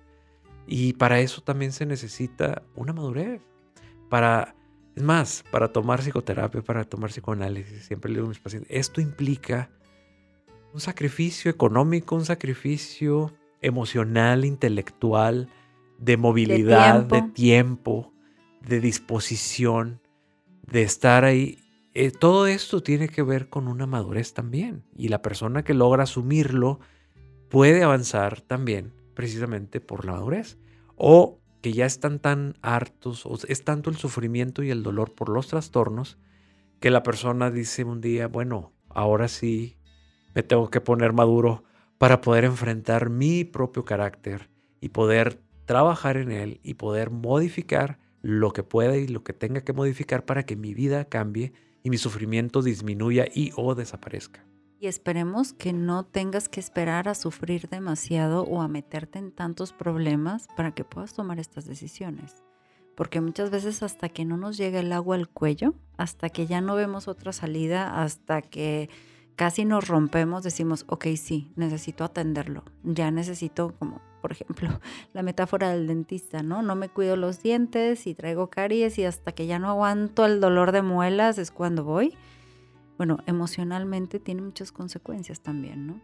Y 0.72 0.92
para 0.92 1.18
eso 1.18 1.42
también 1.42 1.72
se 1.72 1.84
necesita 1.84 2.62
una 2.76 2.92
madurez. 2.92 3.42
Para, 4.08 4.54
es 4.94 5.02
más, 5.02 5.44
para 5.50 5.72
tomar 5.72 6.00
psicoterapia, 6.00 6.62
para 6.62 6.84
tomar 6.84 7.10
psicoanálisis, 7.10 7.86
siempre 7.86 8.08
le 8.08 8.18
digo 8.18 8.26
a 8.26 8.28
mis 8.28 8.38
pacientes, 8.38 8.70
esto 8.70 9.00
implica 9.00 9.68
un 10.72 10.80
sacrificio 10.80 11.50
económico, 11.50 12.14
un 12.14 12.24
sacrificio 12.24 13.32
emocional, 13.60 14.44
intelectual, 14.44 15.48
de 15.98 16.16
movilidad, 16.16 17.02
de 17.02 17.22
tiempo, 17.22 18.12
de 18.60 18.80
disposición, 18.80 20.00
de 20.62 20.82
estar 20.82 21.24
ahí 21.24 21.58
eh, 21.94 22.12
todo 22.12 22.46
esto 22.46 22.80
tiene 22.80 23.08
que 23.08 23.24
ver 23.24 23.48
con 23.48 23.66
una 23.66 23.86
madurez 23.86 24.34
también. 24.34 24.84
Y 24.96 25.08
la 25.08 25.20
persona 25.20 25.64
que 25.64 25.74
logra 25.74 26.04
asumirlo 26.04 26.78
puede 27.48 27.82
avanzar 27.82 28.40
también 28.42 28.92
precisamente 29.20 29.82
por 29.82 30.06
la 30.06 30.12
madurez. 30.12 30.56
O 30.96 31.40
que 31.60 31.74
ya 31.74 31.84
están 31.84 32.20
tan 32.20 32.54
hartos, 32.62 33.26
o 33.26 33.36
es 33.48 33.64
tanto 33.64 33.90
el 33.90 33.96
sufrimiento 33.96 34.62
y 34.62 34.70
el 34.70 34.82
dolor 34.82 35.14
por 35.14 35.28
los 35.28 35.48
trastornos, 35.48 36.16
que 36.80 36.90
la 36.90 37.02
persona 37.02 37.50
dice 37.50 37.84
un 37.84 38.00
día, 38.00 38.28
bueno, 38.28 38.72
ahora 38.88 39.28
sí 39.28 39.76
me 40.34 40.42
tengo 40.42 40.70
que 40.70 40.80
poner 40.80 41.12
maduro 41.12 41.64
para 41.98 42.22
poder 42.22 42.44
enfrentar 42.46 43.10
mi 43.10 43.44
propio 43.44 43.84
carácter 43.84 44.48
y 44.80 44.88
poder 44.88 45.42
trabajar 45.66 46.16
en 46.16 46.32
él 46.32 46.60
y 46.62 46.74
poder 46.74 47.10
modificar 47.10 47.98
lo 48.22 48.54
que 48.54 48.62
pueda 48.62 48.96
y 48.96 49.06
lo 49.06 49.22
que 49.22 49.34
tenga 49.34 49.60
que 49.60 49.74
modificar 49.74 50.24
para 50.24 50.44
que 50.44 50.56
mi 50.56 50.72
vida 50.72 51.04
cambie 51.04 51.52
y 51.82 51.90
mi 51.90 51.98
sufrimiento 51.98 52.62
disminuya 52.62 53.26
y 53.30 53.52
o 53.54 53.74
desaparezca. 53.74 54.49
Y 54.82 54.86
esperemos 54.86 55.52
que 55.52 55.74
no 55.74 56.06
tengas 56.06 56.48
que 56.48 56.58
esperar 56.58 57.06
a 57.06 57.14
sufrir 57.14 57.68
demasiado 57.68 58.44
o 58.44 58.62
a 58.62 58.68
meterte 58.68 59.18
en 59.18 59.30
tantos 59.30 59.74
problemas 59.74 60.48
para 60.56 60.72
que 60.72 60.84
puedas 60.84 61.12
tomar 61.12 61.38
estas 61.38 61.66
decisiones. 61.66 62.42
Porque 62.96 63.20
muchas 63.20 63.50
veces 63.50 63.82
hasta 63.82 64.08
que 64.08 64.24
no 64.24 64.38
nos 64.38 64.56
llega 64.56 64.80
el 64.80 64.90
agua 64.92 65.16
al 65.16 65.28
cuello, 65.28 65.74
hasta 65.98 66.30
que 66.30 66.46
ya 66.46 66.62
no 66.62 66.76
vemos 66.76 67.08
otra 67.08 67.32
salida, 67.32 68.02
hasta 68.02 68.40
que 68.40 68.88
casi 69.36 69.66
nos 69.66 69.86
rompemos, 69.86 70.42
decimos, 70.42 70.86
ok, 70.88 71.08
sí, 71.14 71.52
necesito 71.56 72.02
atenderlo, 72.02 72.64
ya 72.82 73.10
necesito 73.10 73.74
como 73.78 74.00
por 74.20 74.32
ejemplo, 74.32 74.68
la 75.12 75.22
metáfora 75.22 75.70
del 75.70 75.86
dentista, 75.86 76.42
¿no? 76.42 76.62
No 76.62 76.74
me 76.74 76.88
cuido 76.88 77.16
los 77.16 77.42
dientes 77.42 78.06
y 78.06 78.14
traigo 78.14 78.48
caries 78.48 78.98
y 78.98 79.04
hasta 79.04 79.32
que 79.32 79.46
ya 79.46 79.58
no 79.58 79.68
aguanto 79.68 80.26
el 80.26 80.40
dolor 80.40 80.72
de 80.72 80.82
muelas 80.82 81.38
es 81.38 81.50
cuando 81.50 81.84
voy. 81.84 82.14
Bueno, 83.00 83.16
emocionalmente 83.24 84.20
tiene 84.20 84.42
muchas 84.42 84.72
consecuencias 84.72 85.40
también, 85.40 85.86
¿no? 85.86 86.02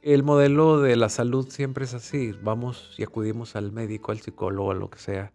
El 0.00 0.22
modelo 0.22 0.80
de 0.80 0.94
la 0.94 1.08
salud 1.08 1.48
siempre 1.48 1.86
es 1.86 1.92
así. 1.92 2.30
Vamos 2.40 2.94
y 2.96 3.02
acudimos 3.02 3.56
al 3.56 3.72
médico, 3.72 4.12
al 4.12 4.20
psicólogo, 4.20 4.70
a 4.70 4.76
lo 4.76 4.90
que 4.90 5.00
sea, 5.00 5.32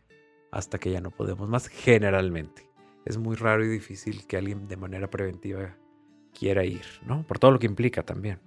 hasta 0.54 0.78
que 0.78 0.92
ya 0.92 1.02
no 1.02 1.12
podemos 1.12 1.50
más, 1.50 1.68
generalmente. 1.68 2.70
Es 3.04 3.18
muy 3.18 3.36
raro 3.36 3.66
y 3.66 3.68
difícil 3.68 4.26
que 4.26 4.38
alguien 4.38 4.70
de 4.70 4.78
manera 4.78 5.10
preventiva 5.10 5.76
quiera 6.34 6.64
ir, 6.64 6.86
¿no? 7.06 7.28
Por 7.28 7.40
todo 7.40 7.52
lo 7.52 7.60
que 7.60 7.68
implica 7.68 8.04
también 8.04 8.40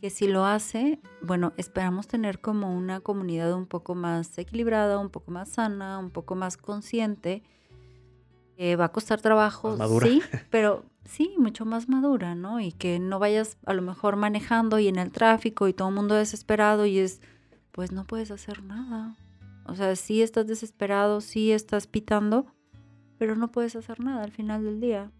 que 0.00 0.10
si 0.10 0.28
lo 0.28 0.46
hace, 0.46 1.00
bueno, 1.20 1.52
esperamos 1.56 2.06
tener 2.06 2.40
como 2.40 2.74
una 2.74 3.00
comunidad 3.00 3.52
un 3.52 3.66
poco 3.66 3.96
más 3.96 4.38
equilibrada, 4.38 4.98
un 4.98 5.10
poco 5.10 5.32
más 5.32 5.48
sana, 5.50 5.98
un 5.98 6.10
poco 6.10 6.36
más 6.36 6.56
consciente. 6.56 7.42
que 8.56 8.76
va 8.76 8.86
a 8.86 8.92
costar 8.92 9.20
trabajo, 9.20 9.76
sí, 10.00 10.22
pero 10.50 10.84
sí, 11.04 11.34
mucho 11.38 11.64
más 11.64 11.88
madura, 11.88 12.34
¿no? 12.34 12.60
Y 12.60 12.72
que 12.72 12.98
no 12.98 13.18
vayas 13.18 13.58
a 13.66 13.74
lo 13.74 13.82
mejor 13.82 14.16
manejando 14.16 14.78
y 14.78 14.88
en 14.88 14.96
el 14.96 15.12
tráfico 15.12 15.68
y 15.68 15.72
todo 15.72 15.88
el 15.88 15.94
mundo 15.94 16.14
desesperado 16.14 16.86
y 16.86 16.98
es, 16.98 17.20
pues 17.72 17.92
no 17.92 18.06
puedes 18.06 18.30
hacer 18.30 18.62
nada. 18.62 19.16
O 19.66 19.74
sea, 19.74 19.94
sí 19.96 20.22
estás 20.22 20.46
desesperado, 20.46 21.20
sí 21.20 21.52
estás 21.52 21.86
pitando, 21.86 22.46
pero 23.18 23.36
no 23.36 23.52
puedes 23.52 23.76
hacer 23.76 24.00
nada 24.00 24.24
al 24.24 24.32
final 24.32 24.64
del 24.64 24.80
día 24.80 25.10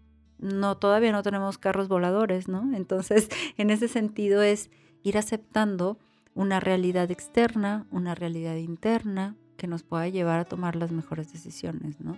no, 0.41 0.75
todavía 0.75 1.11
no 1.11 1.23
tenemos 1.23 1.57
carros 1.57 1.87
voladores, 1.87 2.47
¿no? 2.47 2.69
Entonces, 2.75 3.29
en 3.57 3.69
ese 3.69 3.87
sentido 3.87 4.41
es 4.41 4.69
ir 5.03 5.17
aceptando 5.17 5.97
una 6.33 6.59
realidad 6.59 7.09
externa, 7.11 7.85
una 7.91 8.15
realidad 8.15 8.55
interna 8.55 9.35
que 9.57 9.67
nos 9.67 9.83
pueda 9.83 10.07
llevar 10.07 10.39
a 10.39 10.45
tomar 10.45 10.75
las 10.75 10.91
mejores 10.91 11.31
decisiones, 11.31 11.99
¿no? 12.01 12.17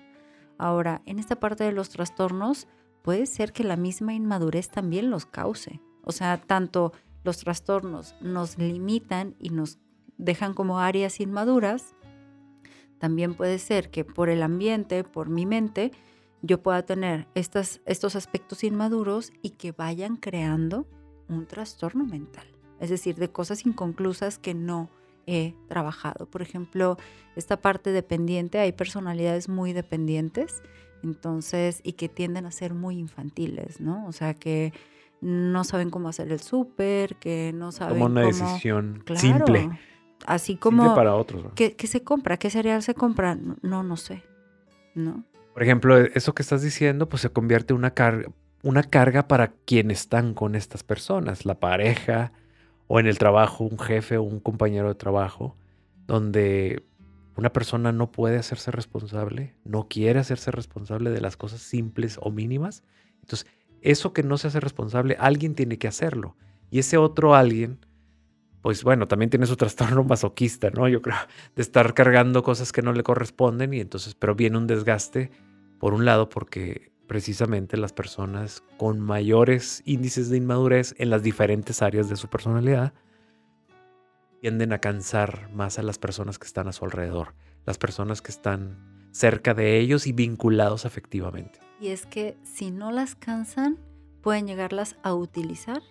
Ahora, 0.58 1.02
en 1.06 1.20
esta 1.20 1.40
parte 1.40 1.64
de 1.64 1.72
los 1.74 1.90
trastornos, 1.90 2.68
puede 3.04 3.28
ser 3.28 3.54
que 3.54 3.64
la 3.64 3.78
misma 3.78 4.16
inmadurez 4.16 4.70
también 4.70 5.12
los 5.12 5.28
cause. 5.28 5.80
O 6.04 6.12
sea, 6.12 6.42
tanto 6.42 6.92
los 7.24 7.38
trastornos 7.38 8.16
nos 8.20 8.58
limitan 8.58 9.36
y 9.40 9.50
nos 9.50 9.78
dejan 10.18 10.54
como 10.54 10.80
áreas 10.80 11.20
inmaduras, 11.20 11.96
también 12.98 13.36
puede 13.36 13.60
ser 13.60 13.92
que 13.92 14.06
por 14.06 14.30
el 14.30 14.42
ambiente, 14.42 15.04
por 15.04 15.30
mi 15.30 15.46
mente, 15.46 15.92
yo 16.42 16.64
pueda 16.64 16.84
tener 16.84 17.28
estos 17.36 18.16
aspectos 18.16 18.64
inmaduros 18.64 19.32
y 19.42 19.52
que 19.52 19.72
vayan 19.72 20.18
creando 20.18 20.88
un 21.30 21.46
trastorno 21.46 22.06
mental. 22.06 22.46
Es 22.80 22.90
decir, 22.90 23.16
de 23.16 23.32
cosas 23.32 23.66
inconclusas 23.66 24.40
que 24.40 24.54
no 24.54 24.90
he 25.26 25.56
trabajado. 25.70 26.30
Por 26.30 26.42
ejemplo, 26.42 26.98
esta 27.36 27.62
parte 27.62 27.92
dependiente, 27.92 28.60
hay 28.60 28.74
personalidades 28.74 29.48
muy 29.48 29.72
dependientes, 29.72 30.62
entonces, 31.04 31.82
y 31.84 31.94
que 31.94 32.10
tienden 32.10 32.46
a 32.46 32.52
ser 32.52 32.74
muy 32.74 32.98
infantiles, 32.98 33.82
¿no? 33.82 34.08
O 34.08 34.12
sea, 34.12 34.34
que 34.34 34.74
no 35.22 35.64
saben 35.64 35.90
cómo 35.90 36.10
hacer 36.10 36.32
el 36.32 36.40
súper, 36.40 37.16
que 37.16 37.52
no 37.54 37.72
saben 37.72 37.96
como 37.96 38.06
una 38.06 38.22
decisión 38.22 39.04
simple. 39.16 39.70
Así 40.26 40.56
como 40.56 40.96
para 40.96 41.16
otros. 41.16 41.46
¿qué, 41.56 41.76
¿Qué 41.76 41.88
se 41.88 42.02
compra? 42.04 42.38
¿Qué 42.38 42.50
cereal 42.50 42.82
se 42.82 42.94
compra? 42.94 43.38
No, 43.62 43.84
no 43.84 43.98
sé, 43.98 44.24
¿no? 44.96 45.26
Por 45.54 45.64
ejemplo, 45.64 45.98
eso 45.98 46.34
que 46.34 46.42
estás 46.42 46.62
diciendo, 46.62 47.10
pues 47.10 47.22
se 47.22 47.30
convierte 47.30 47.74
en 47.74 47.80
una 47.80 47.92
carga, 47.92 48.30
una 48.64 48.84
carga 48.84 49.28
para 49.28 49.52
quienes 49.66 50.02
están 50.02 50.34
con 50.34 50.56
estas 50.56 50.84
personas, 50.84 51.46
la 51.46 51.60
pareja 51.60 52.32
o 52.88 53.00
en 53.00 53.08
el 53.08 53.18
trabajo, 53.18 53.66
un 53.66 53.78
jefe 53.78 54.18
o 54.18 54.24
un 54.24 54.40
compañero 54.40 54.88
de 54.88 54.96
trabajo, 54.96 55.56
donde 56.08 56.84
una 57.36 57.52
persona 57.52 57.92
no 57.92 58.12
puede 58.12 58.38
hacerse 58.38 58.72
responsable, 58.72 59.56
no 59.64 59.88
quiere 59.88 60.20
hacerse 60.20 60.52
responsable 60.52 61.10
de 61.10 61.22
las 61.22 61.36
cosas 61.36 61.62
simples 61.62 62.18
o 62.22 62.32
mínimas. 62.32 62.84
Entonces, 63.22 63.48
eso 63.82 64.14
que 64.14 64.24
no 64.24 64.38
se 64.38 64.48
hace 64.48 64.60
responsable, 64.60 65.18
alguien 65.20 65.56
tiene 65.56 65.78
que 65.78 65.88
hacerlo. 65.88 66.36
Y 66.70 66.80
ese 66.80 66.98
otro 66.98 67.36
alguien, 67.36 67.80
pues 68.62 68.84
bueno, 68.84 69.08
también 69.08 69.30
tiene 69.30 69.48
su 69.48 69.56
trastorno 69.58 70.04
masoquista, 70.04 70.70
¿no? 70.70 70.88
Yo 70.88 71.02
creo, 71.02 71.18
de 71.56 71.62
estar 71.62 71.94
cargando 71.94 72.44
cosas 72.44 72.72
que 72.72 72.82
no 72.82 72.94
le 72.94 73.04
corresponden 73.04 73.74
y 73.74 73.80
entonces, 73.80 74.16
pero 74.16 74.36
viene 74.36 74.58
un 74.58 74.68
desgaste, 74.68 75.32
por 75.80 75.94
un 75.94 76.06
lado, 76.06 76.30
porque 76.30 76.94
precisamente 77.08 77.78
las 77.78 77.94
personas 77.94 78.64
con 78.78 79.00
mayores 79.00 79.82
índices 79.86 80.30
de 80.30 80.38
inmadurez 80.38 80.96
en 80.98 81.10
las 81.10 81.24
diferentes 81.24 81.82
áreas 81.82 82.10
de 82.10 82.16
su 82.16 82.30
personalidad 82.30 82.94
tienden 84.44 84.74
a 84.74 84.80
cansar 84.80 85.50
más 85.54 85.80
a 85.80 85.84
las 85.84 85.98
personas 85.98 86.38
que 86.38 86.48
están 86.48 86.68
a 86.68 86.74
su 86.74 86.84
alrededor, 86.84 87.34
las 87.66 87.78
personas 87.78 88.22
que 88.22 88.30
están 88.30 89.08
cerca 89.12 89.54
de 89.54 89.80
ellos 89.80 90.06
y 90.06 90.12
vinculados 90.12 90.86
afectivamente. 90.86 91.62
Y 91.80 91.88
es 91.88 92.06
que 92.06 92.36
si 92.44 92.70
no 92.70 92.92
las 92.92 93.16
cansan, 93.16 93.78
pueden 94.22 94.46
llegarlas 94.46 94.98
a 95.02 95.14
utilizar 95.14 95.82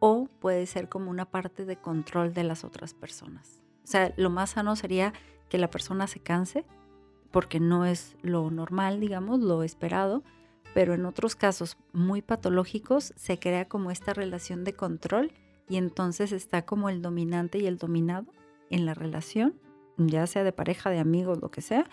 o 0.00 0.28
puede 0.40 0.66
ser 0.66 0.88
como 0.88 1.08
una 1.08 1.24
parte 1.24 1.64
de 1.64 1.76
control 1.76 2.34
de 2.34 2.42
las 2.42 2.64
otras 2.64 2.94
personas. 2.94 3.62
O 3.84 3.86
sea, 3.86 4.12
lo 4.16 4.28
más 4.28 4.50
sano 4.50 4.74
sería 4.74 5.12
que 5.48 5.58
la 5.58 5.70
persona 5.70 6.08
se 6.08 6.18
canse, 6.18 6.64
porque 7.30 7.60
no 7.60 7.86
es 7.86 8.16
lo 8.22 8.50
normal, 8.50 8.98
digamos, 8.98 9.38
lo 9.38 9.62
esperado, 9.62 10.24
pero 10.74 10.94
en 10.94 11.06
otros 11.06 11.36
casos 11.36 11.76
muy 11.92 12.22
patológicos 12.22 13.14
se 13.14 13.38
crea 13.38 13.68
como 13.68 13.92
esta 13.92 14.14
relación 14.14 14.64
de 14.64 14.72
control 14.72 15.32
y 15.70 15.76
entonces 15.76 16.32
está 16.32 16.66
como 16.66 16.88
el 16.88 17.00
dominante 17.00 17.58
y 17.58 17.66
el 17.66 17.78
dominado 17.78 18.26
en 18.70 18.84
la 18.84 18.92
relación, 18.92 19.54
ya 19.96 20.26
sea 20.26 20.42
de 20.42 20.52
pareja, 20.52 20.90
de 20.90 20.98
amigos, 20.98 21.40
lo 21.40 21.52
que 21.52 21.62
sea, 21.62 21.88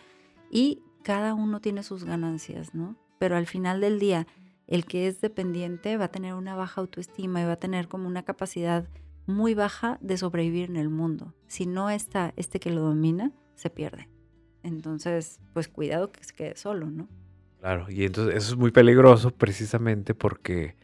y 0.50 0.82
cada 1.04 1.36
uno 1.36 1.62
tiene 1.62 1.84
sus 1.84 2.04
ganancias, 2.04 2.74
¿no? 2.74 2.98
Pero 3.20 3.38
al 3.38 3.46
final 3.46 3.80
del 3.80 4.00
día, 4.00 4.26
el 4.66 4.86
que 4.86 5.08
es 5.08 5.22
dependiente 5.22 5.96
va 5.96 6.06
a 6.06 6.12
tener 6.12 6.34
una 6.34 6.56
baja 6.56 6.82
autoestima 6.82 7.40
y 7.42 7.46
va 7.46 7.54
a 7.54 7.60
tener 7.60 7.88
como 7.88 8.08
una 8.08 8.24
capacidad 8.24 8.88
muy 9.28 9.54
baja 9.54 10.00
de 10.02 10.18
sobrevivir 10.18 10.70
en 10.70 10.78
el 10.78 10.90
mundo. 10.90 11.36
Si 11.46 11.68
no 11.68 11.92
está 11.92 12.34
este 12.36 12.60
que 12.60 12.72
lo 12.72 12.82
domina, 12.82 13.32
se 13.54 13.70
pierde. 13.70 14.10
Entonces, 14.64 15.40
pues 15.54 15.68
cuidado 15.68 16.12
que 16.12 16.24
se 16.24 16.34
quede 16.34 16.56
solo, 16.56 16.88
¿no? 16.88 17.08
Claro, 17.60 17.86
y 17.90 18.06
entonces 18.06 18.36
eso 18.36 18.54
es 18.54 18.58
muy 18.58 18.72
peligroso 18.72 19.32
precisamente 19.32 20.16
porque, 20.16 20.76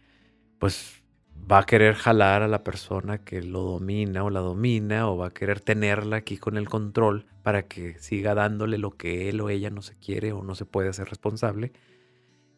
pues, 0.59 1.02
va 1.51 1.59
a 1.59 1.65
querer 1.65 1.95
jalar 1.95 2.41
a 2.41 2.47
la 2.47 2.63
persona 2.63 3.19
que 3.19 3.41
lo 3.41 3.61
domina 3.61 4.23
o 4.23 4.29
la 4.29 4.39
domina 4.39 5.09
o 5.09 5.17
va 5.17 5.27
a 5.27 5.33
querer 5.33 5.59
tenerla 5.59 6.17
aquí 6.17 6.37
con 6.37 6.57
el 6.57 6.69
control 6.69 7.25
para 7.43 7.67
que 7.67 7.99
siga 7.99 8.33
dándole 8.33 8.77
lo 8.77 8.91
que 8.91 9.29
él 9.29 9.41
o 9.41 9.49
ella 9.49 9.69
no 9.69 9.81
se 9.81 9.95
quiere 9.95 10.31
o 10.31 10.43
no 10.43 10.55
se 10.55 10.65
puede 10.65 10.89
hacer 10.89 11.09
responsable. 11.09 11.73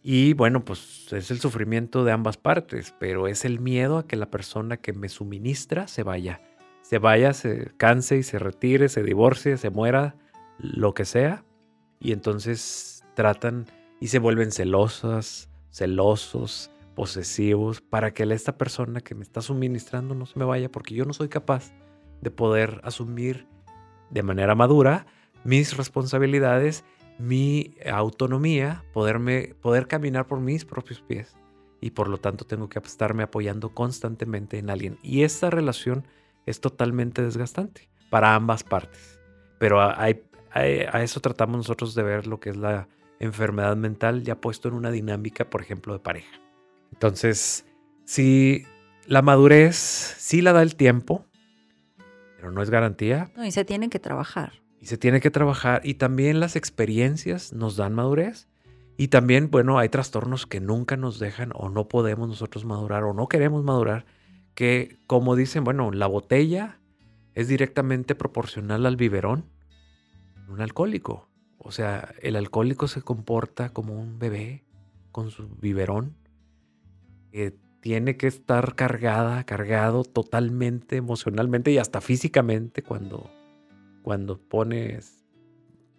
Y 0.04 0.34
bueno, 0.34 0.64
pues 0.64 1.12
es 1.12 1.32
el 1.32 1.40
sufrimiento 1.40 2.06
de 2.06 2.12
ambas 2.12 2.38
partes, 2.38 2.94
pero 3.00 3.28
es 3.28 3.44
el 3.44 3.60
miedo 3.60 3.98
a 3.98 4.08
que 4.08 4.16
la 4.16 4.30
persona 4.30 4.78
que 4.78 4.94
me 4.94 5.10
suministra 5.10 5.88
se 5.88 6.04
vaya. 6.04 6.42
Se 6.84 7.00
vaya, 7.00 7.34
se 7.34 7.72
canse 7.78 8.18
y 8.18 8.24
se 8.24 8.38
retire, 8.38 8.88
se 8.90 9.02
divorcie, 9.02 9.58
se 9.58 9.72
muera, 9.72 10.16
lo 10.60 10.94
que 10.94 11.06
sea. 11.06 11.44
Y 12.00 12.12
entonces 12.12 13.04
tratan 13.16 13.66
y 14.00 14.10
se 14.10 14.20
vuelven 14.20 14.52
celosas, 14.52 15.50
celosos, 15.72 16.70
posesivos, 16.96 17.82
para 17.82 18.14
que 18.14 18.24
esta 18.24 18.58
persona 18.58 19.02
que 19.02 19.16
me 19.16 19.24
está 19.24 19.42
suministrando 19.42 20.16
no 20.16 20.26
se 20.26 20.40
me 20.40 20.46
vaya, 20.46 20.72
porque 20.72 20.96
yo 20.96 21.06
no 21.06 21.14
soy 21.14 21.28
capaz 21.28 21.74
de 22.22 22.32
poder 22.32 22.82
asumir 22.84 23.48
de 24.10 24.24
manera 24.24 24.56
madura 24.56 25.06
mis 25.44 25.78
responsabilidades, 25.78 26.84
mi 27.20 27.76
autonomía, 27.92 28.84
poderme, 28.94 29.56
poder 29.62 29.88
caminar 29.88 30.26
por 30.26 30.40
mis 30.40 30.66
propios 30.66 31.02
pies. 31.02 31.36
Y 31.82 31.92
por 31.92 32.08
lo 32.08 32.18
tanto 32.18 32.46
tengo 32.46 32.68
que 32.68 32.80
estarme 32.80 33.24
apoyando 33.24 33.70
constantemente 33.76 34.58
en 34.58 34.70
alguien. 34.70 34.98
Y 35.04 35.24
esta 35.24 35.50
relación 35.52 36.08
es 36.46 36.60
totalmente 36.62 37.22
desgastante 37.22 37.90
para 38.10 38.34
ambas 38.34 38.64
partes. 38.64 39.20
Pero 39.60 39.80
a 39.82 40.10
eso 41.04 41.20
tratamos 41.20 41.58
nosotros 41.58 41.94
de 41.94 42.04
ver 42.04 42.26
lo 42.26 42.40
que 42.40 42.50
es 42.50 42.58
la 42.58 42.88
enfermedad 43.20 43.76
mental 43.76 44.24
ya 44.24 44.42
puesto 44.42 44.68
en 44.68 44.74
una 44.74 44.90
dinámica, 44.90 45.50
por 45.50 45.62
ejemplo, 45.62 45.94
de 45.94 46.00
pareja. 46.00 46.45
Entonces, 46.92 47.66
si 48.06 48.66
la 49.08 49.22
madurez 49.22 49.76
sí 49.76 50.42
la 50.42 50.54
da 50.54 50.62
el 50.62 50.76
tiempo, 50.76 51.26
pero 52.38 52.52
no 52.52 52.62
es 52.62 52.70
garantía. 52.70 53.32
No, 53.36 53.46
y 53.46 53.52
se 53.52 53.66
tiene 53.66 53.90
que 53.90 54.00
trabajar. 54.00 54.54
Y 54.80 54.88
se 54.88 54.98
tiene 54.98 55.20
que 55.20 55.32
trabajar. 55.32 55.82
Y 55.84 55.96
también 55.96 56.40
las 56.40 56.56
experiencias 56.56 57.54
nos 57.54 57.76
dan 57.76 57.94
madurez. 57.94 58.48
Y 58.98 59.10
también, 59.10 59.50
bueno, 59.52 59.78
hay 59.78 59.90
trastornos 59.90 60.46
que 60.46 60.60
nunca 60.60 60.96
nos 60.96 61.20
dejan 61.20 61.52
o 61.54 61.70
no 61.70 61.88
podemos 61.88 62.30
nosotros 62.30 62.66
madurar 62.66 63.04
o 63.04 63.14
no 63.14 63.28
queremos 63.28 63.64
madurar, 63.64 64.06
que 64.54 65.00
como 65.06 65.36
dicen, 65.36 65.64
bueno, 65.64 65.92
la 65.92 66.08
botella 66.08 66.80
es 67.34 67.48
directamente 67.48 68.16
proporcional 68.16 68.86
al 68.86 68.96
biberón, 68.96 69.46
un 70.48 70.62
alcohólico. 70.62 71.28
O 71.58 71.72
sea, 71.72 72.14
el 72.22 72.36
alcohólico 72.36 72.88
se 72.88 73.02
comporta 73.02 73.70
como 73.70 74.00
un 74.00 74.18
bebé 74.20 74.64
con 75.12 75.32
su 75.32 75.50
biberón 75.50 76.16
tiene 77.86 78.18
que 78.18 78.28
estar 78.28 78.74
cargada, 78.76 79.44
cargado 79.44 80.04
totalmente 80.04 80.96
emocionalmente 80.96 81.72
y 81.72 81.78
hasta 81.78 82.02
físicamente 82.02 82.82
cuando, 82.82 83.30
cuando 84.02 84.40
pones, 84.40 85.24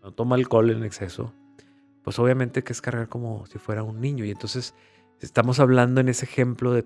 cuando 0.01 0.15
toma 0.15 0.37
alcohol 0.37 0.71
en 0.71 0.83
exceso, 0.83 1.33
pues 2.03 2.19
obviamente 2.19 2.65
que 2.65 2.73
es 2.73 2.81
cargar 2.81 3.09
como 3.09 3.47
si 3.47 3.59
fuera 3.59 3.83
un 3.83 4.01
niño. 4.01 4.25
Y 4.25 4.31
entonces 4.31 4.75
estamos 5.21 5.61
hablando 5.61 6.01
en 6.01 6.09
ese 6.09 6.25
ejemplo 6.25 6.73
de 6.73 6.85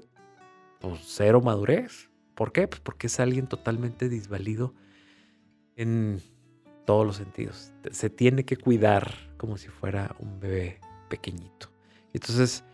pues, 0.81 1.01
cero 1.05 1.41
madurez. 1.41 2.11
¿Por 2.35 2.53
qué? 2.53 2.69
Pues 2.69 2.81
porque 2.81 3.07
es 3.07 3.21
alguien 3.21 3.47
totalmente 3.47 4.09
disvalido 4.09 4.75
en 5.77 6.21
todos 6.85 7.07
los 7.07 7.17
sentidos. 7.17 7.73
Se 7.91 8.11
tiene 8.11 8.45
que 8.45 8.57
cuidar 8.57 9.15
como 9.37 9.57
si 9.57 9.69
fuera 9.69 10.15
un 10.19 10.41
bebé 10.41 10.79
pequeñito. 11.09 11.71
Entonces, 12.13 12.65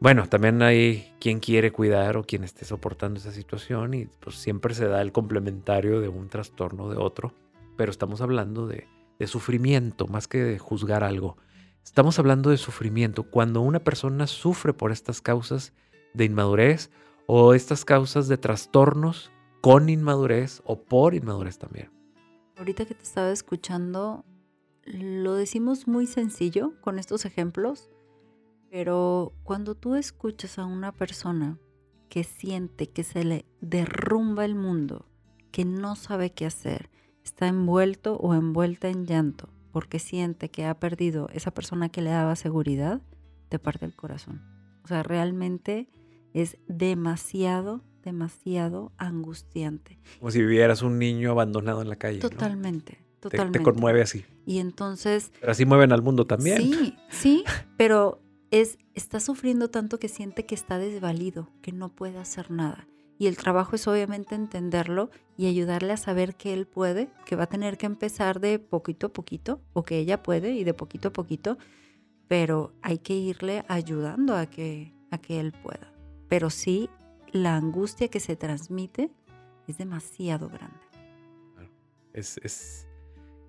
bueno, 0.00 0.28
también 0.28 0.62
hay 0.62 1.12
quien 1.18 1.40
quiere 1.40 1.72
cuidar 1.72 2.16
o 2.16 2.22
quien 2.22 2.44
esté 2.44 2.64
soportando 2.64 3.18
esa 3.18 3.32
situación 3.32 3.94
y 3.94 4.06
pues 4.06 4.36
siempre 4.36 4.74
se 4.74 4.86
da 4.86 5.02
el 5.02 5.10
complementario 5.10 6.00
de 6.00 6.08
un 6.08 6.28
trastorno 6.28 6.88
de 6.88 6.96
otro, 6.96 7.34
pero 7.76 7.90
estamos 7.90 8.20
hablando 8.20 8.68
de, 8.68 8.86
sufrimiento 9.26 10.06
más 10.06 10.28
que 10.28 10.38
de 10.38 10.58
juzgar 10.58 11.02
algo. 11.02 11.36
Estamos 11.82 12.20
hablando 12.20 12.50
de 12.50 12.58
sufrimiento 12.58 13.24
cuando 13.24 13.60
una 13.60 13.80
persona 13.80 14.28
sufre 14.28 14.72
por 14.72 14.92
estas 14.92 15.20
causas 15.20 15.72
de 16.14 16.26
inmadurez 16.26 16.90
o 17.26 17.54
estas 17.54 17.84
causas 17.84 18.28
de 18.28 18.38
trastornos 18.38 19.32
con 19.60 19.88
inmadurez 19.88 20.62
o 20.64 20.80
por 20.80 21.14
inmadurez 21.14 21.58
también. 21.58 21.90
Ahorita 22.56 22.84
que 22.86 22.94
te 22.94 23.02
estaba 23.02 23.32
escuchando, 23.32 24.24
lo 24.84 25.34
decimos 25.34 25.88
muy 25.88 26.06
sencillo 26.06 26.74
con 26.80 27.00
estos 27.00 27.24
ejemplos, 27.24 27.90
pero 28.70 29.32
cuando 29.42 29.74
tú 29.74 29.94
escuchas 29.94 30.58
a 30.58 30.66
una 30.66 30.92
persona 30.92 31.58
que 32.08 32.24
siente 32.24 32.88
que 32.90 33.04
se 33.04 33.24
le 33.24 33.44
derrumba 33.60 34.44
el 34.44 34.54
mundo, 34.54 35.06
que 35.50 35.64
no 35.64 35.96
sabe 35.96 36.30
qué 36.30 36.46
hacer, 36.46 36.90
está 37.24 37.46
envuelto 37.48 38.16
o 38.16 38.34
envuelta 38.34 38.88
en 38.88 39.06
llanto 39.06 39.50
porque 39.72 39.98
siente 39.98 40.50
que 40.50 40.64
ha 40.64 40.78
perdido 40.78 41.28
esa 41.32 41.50
persona 41.52 41.88
que 41.88 42.02
le 42.02 42.10
daba 42.10 42.36
seguridad, 42.36 43.00
te 43.48 43.58
parte 43.58 43.86
el 43.86 43.94
corazón. 43.94 44.42
O 44.82 44.88
sea, 44.88 45.02
realmente 45.02 45.88
es 46.32 46.56
demasiado, 46.66 47.82
demasiado 48.02 48.92
angustiante. 48.96 49.98
Como 50.18 50.30
si 50.30 50.40
vivieras 50.40 50.82
un 50.82 50.98
niño 50.98 51.30
abandonado 51.30 51.82
en 51.82 51.88
la 51.88 51.96
calle. 51.96 52.18
Totalmente, 52.18 53.04
totalmente. 53.20 53.58
Te, 53.58 53.64
te, 53.64 53.70
conmueve 53.70 54.02
así. 54.02 54.24
Y 54.46 54.58
entonces... 54.58 55.30
Pero 55.38 55.52
así 55.52 55.64
mueven 55.64 55.92
al 55.92 56.02
mundo 56.02 56.26
también. 56.26 56.62
Sí, 56.62 56.96
sí, 57.10 57.44
pero 57.76 58.20
es, 58.50 58.78
está 58.94 59.20
sufriendo 59.20 59.70
tanto 59.70 59.98
que 59.98 60.08
siente 60.08 60.46
que 60.46 60.54
está 60.54 60.78
desvalido, 60.78 61.48
que 61.62 61.72
no 61.72 61.90
puede 61.90 62.18
hacer 62.18 62.50
nada. 62.50 62.88
Y 63.18 63.26
el 63.26 63.36
trabajo 63.36 63.74
es 63.74 63.86
obviamente 63.88 64.34
entenderlo 64.34 65.10
y 65.36 65.46
ayudarle 65.46 65.92
a 65.92 65.96
saber 65.96 66.36
que 66.36 66.54
él 66.54 66.66
puede, 66.66 67.10
que 67.26 67.36
va 67.36 67.44
a 67.44 67.48
tener 67.48 67.76
que 67.76 67.86
empezar 67.86 68.40
de 68.40 68.58
poquito 68.58 69.08
a 69.08 69.12
poquito, 69.12 69.60
o 69.72 69.84
que 69.84 69.98
ella 69.98 70.22
puede 70.22 70.52
y 70.52 70.64
de 70.64 70.74
poquito 70.74 71.08
a 71.08 71.12
poquito, 71.12 71.58
pero 72.28 72.72
hay 72.80 72.98
que 72.98 73.14
irle 73.14 73.64
ayudando 73.68 74.36
a 74.36 74.46
que, 74.46 74.94
a 75.10 75.18
que 75.18 75.40
él 75.40 75.52
pueda. 75.52 75.92
Pero 76.28 76.48
sí, 76.50 76.88
la 77.32 77.56
angustia 77.56 78.08
que 78.08 78.20
se 78.20 78.36
transmite 78.36 79.10
es 79.66 79.78
demasiado 79.78 80.48
grande. 80.48 80.78
Es, 82.12 82.38
es, 82.42 82.87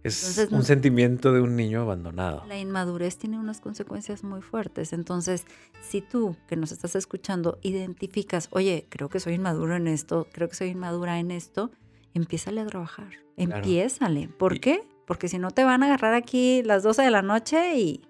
Es 0.04 0.48
un 0.52 0.64
sentimiento 0.64 1.34
de 1.34 1.42
un 1.42 1.56
niño 1.56 1.82
abandonado. 1.82 2.46
La 2.48 2.58
inmadurez 2.58 3.18
tiene 3.18 3.38
unas 3.38 3.60
consecuencias 3.60 4.24
muy 4.24 4.42
fuertes. 4.42 4.94
Entonces, 4.94 5.46
si 5.82 6.02
tú 6.02 6.38
que 6.48 6.56
nos 6.56 6.72
estás 6.72 6.96
escuchando 6.96 7.60
identificas, 7.62 8.48
oye, 8.52 8.88
creo 8.90 9.10
que 9.10 9.20
soy 9.20 9.34
inmaduro 9.34 9.76
en 9.76 9.88
esto, 9.88 10.28
creo 10.32 10.48
que 10.48 10.56
soy 10.56 10.70
inmadura 10.70 11.20
en 11.20 11.32
esto, 11.32 11.72
empiézale 12.14 12.62
a 12.62 12.66
trabajar. 12.66 13.10
Empiézale. 13.36 14.30
¿Por 14.30 14.60
qué? 14.60 14.88
Porque 15.06 15.28
si 15.28 15.38
no 15.38 15.52
te 15.52 15.64
van 15.64 15.84
a 15.84 15.88
agarrar 15.88 16.14
aquí 16.14 16.64
las 16.64 16.84
12 16.84 17.02
de 17.04 17.12
la 17.12 17.22
noche 17.22 17.78
y... 17.78 18.02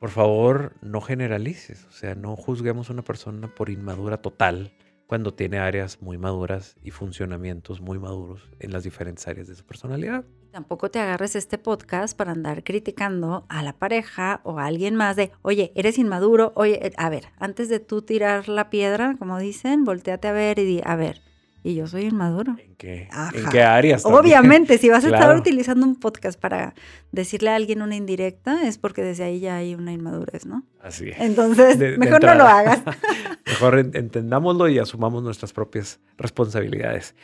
Por 0.00 0.10
favor, 0.10 0.74
no 0.80 1.00
generalices. 1.00 1.84
O 1.86 1.92
sea, 1.92 2.14
no 2.14 2.36
juzguemos 2.36 2.88
a 2.88 2.92
una 2.92 3.02
persona 3.02 3.52
por 3.54 3.68
inmadura 3.68 4.22
total 4.22 4.72
cuando 5.08 5.32
tiene 5.32 5.58
áreas 5.58 6.02
muy 6.02 6.18
maduras 6.18 6.76
y 6.82 6.90
funcionamientos 6.90 7.80
muy 7.80 7.98
maduros 7.98 8.48
en 8.60 8.72
las 8.72 8.84
diferentes 8.84 9.26
áreas 9.26 9.48
de 9.48 9.54
su 9.54 9.64
personalidad. 9.64 10.24
Tampoco 10.52 10.90
te 10.90 10.98
agarres 10.98 11.36
este 11.36 11.58
podcast 11.58 12.16
para 12.16 12.32
andar 12.32 12.64
criticando 12.64 13.44
a 13.48 13.62
la 13.62 13.74
pareja 13.74 14.40
o 14.44 14.58
a 14.58 14.66
alguien 14.66 14.96
más 14.96 15.14
de, 15.14 15.30
oye, 15.42 15.72
eres 15.74 15.98
inmaduro, 15.98 16.52
oye, 16.56 16.92
a 16.96 17.10
ver, 17.10 17.26
antes 17.38 17.68
de 17.68 17.80
tú 17.80 18.02
tirar 18.02 18.48
la 18.48 18.70
piedra, 18.70 19.16
como 19.18 19.38
dicen, 19.38 19.84
volteate 19.84 20.28
a 20.28 20.32
ver 20.32 20.58
y 20.58 20.64
di, 20.64 20.80
a 20.84 20.96
ver, 20.96 21.20
y 21.62 21.74
yo 21.74 21.86
soy 21.86 22.04
inmaduro. 22.04 22.56
¿En 22.58 22.76
qué, 22.76 23.08
¿en 23.34 23.48
qué 23.50 23.62
áreas? 23.62 24.06
Obviamente, 24.06 24.78
si 24.78 24.88
vas 24.88 25.04
a 25.04 25.08
estar 25.08 25.36
utilizando 25.36 25.84
un 25.84 25.96
podcast 25.96 26.40
para 26.40 26.74
decirle 27.12 27.50
a 27.50 27.56
alguien 27.56 27.82
una 27.82 27.96
indirecta, 27.96 28.66
es 28.66 28.78
porque 28.78 29.02
desde 29.02 29.24
ahí 29.24 29.40
ya 29.40 29.56
hay 29.56 29.74
una 29.74 29.92
inmadurez, 29.92 30.46
¿no? 30.46 30.64
Así 30.80 31.10
es. 31.10 31.20
Entonces, 31.20 31.98
mejor 31.98 32.24
no 32.24 32.34
lo 32.34 32.44
hagas. 32.44 32.80
mejor 33.46 33.78
entendámoslo 33.78 34.68
y 34.68 34.78
asumamos 34.78 35.22
nuestras 35.22 35.52
propias 35.52 36.00
responsabilidades. 36.16 37.14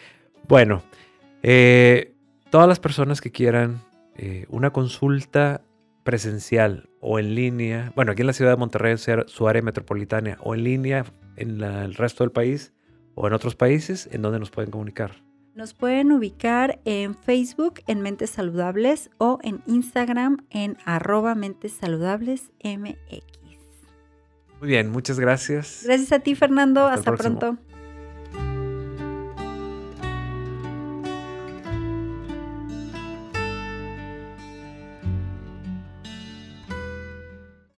Bueno, 0.46 0.82
eh, 1.42 2.13
todas 2.54 2.68
las 2.68 2.78
personas 2.78 3.20
que 3.20 3.32
quieran 3.32 3.82
eh, 4.14 4.46
una 4.48 4.70
consulta 4.70 5.62
presencial 6.04 6.88
o 7.00 7.18
en 7.18 7.34
línea, 7.34 7.92
bueno, 7.96 8.12
aquí 8.12 8.20
en 8.20 8.28
la 8.28 8.32
ciudad 8.32 8.52
de 8.52 8.56
Monterrey, 8.56 8.94
su 9.26 9.48
área 9.48 9.60
metropolitana, 9.60 10.38
o 10.40 10.54
en 10.54 10.62
línea 10.62 11.04
en 11.34 11.60
el 11.60 11.96
resto 11.96 12.22
del 12.22 12.30
país, 12.30 12.72
o 13.16 13.26
en 13.26 13.32
otros 13.32 13.56
países, 13.56 14.08
¿en 14.12 14.22
dónde 14.22 14.38
nos 14.38 14.52
pueden 14.52 14.70
comunicar? 14.70 15.24
Nos 15.56 15.74
pueden 15.74 16.12
ubicar 16.12 16.78
en 16.84 17.16
Facebook 17.16 17.80
en 17.88 18.02
Mentes 18.02 18.30
Saludables 18.30 19.10
o 19.18 19.40
en 19.42 19.60
Instagram 19.66 20.46
en 20.50 20.76
arroba 20.84 21.34
Mentes 21.34 21.72
Saludables 21.72 22.52
MX. 22.62 23.24
Muy 24.60 24.68
bien, 24.68 24.90
muchas 24.90 25.18
gracias. 25.18 25.82
Gracias 25.84 26.12
a 26.12 26.20
ti, 26.20 26.36
Fernando. 26.36 26.86
Hasta, 26.86 27.16
pronto. 27.16 27.58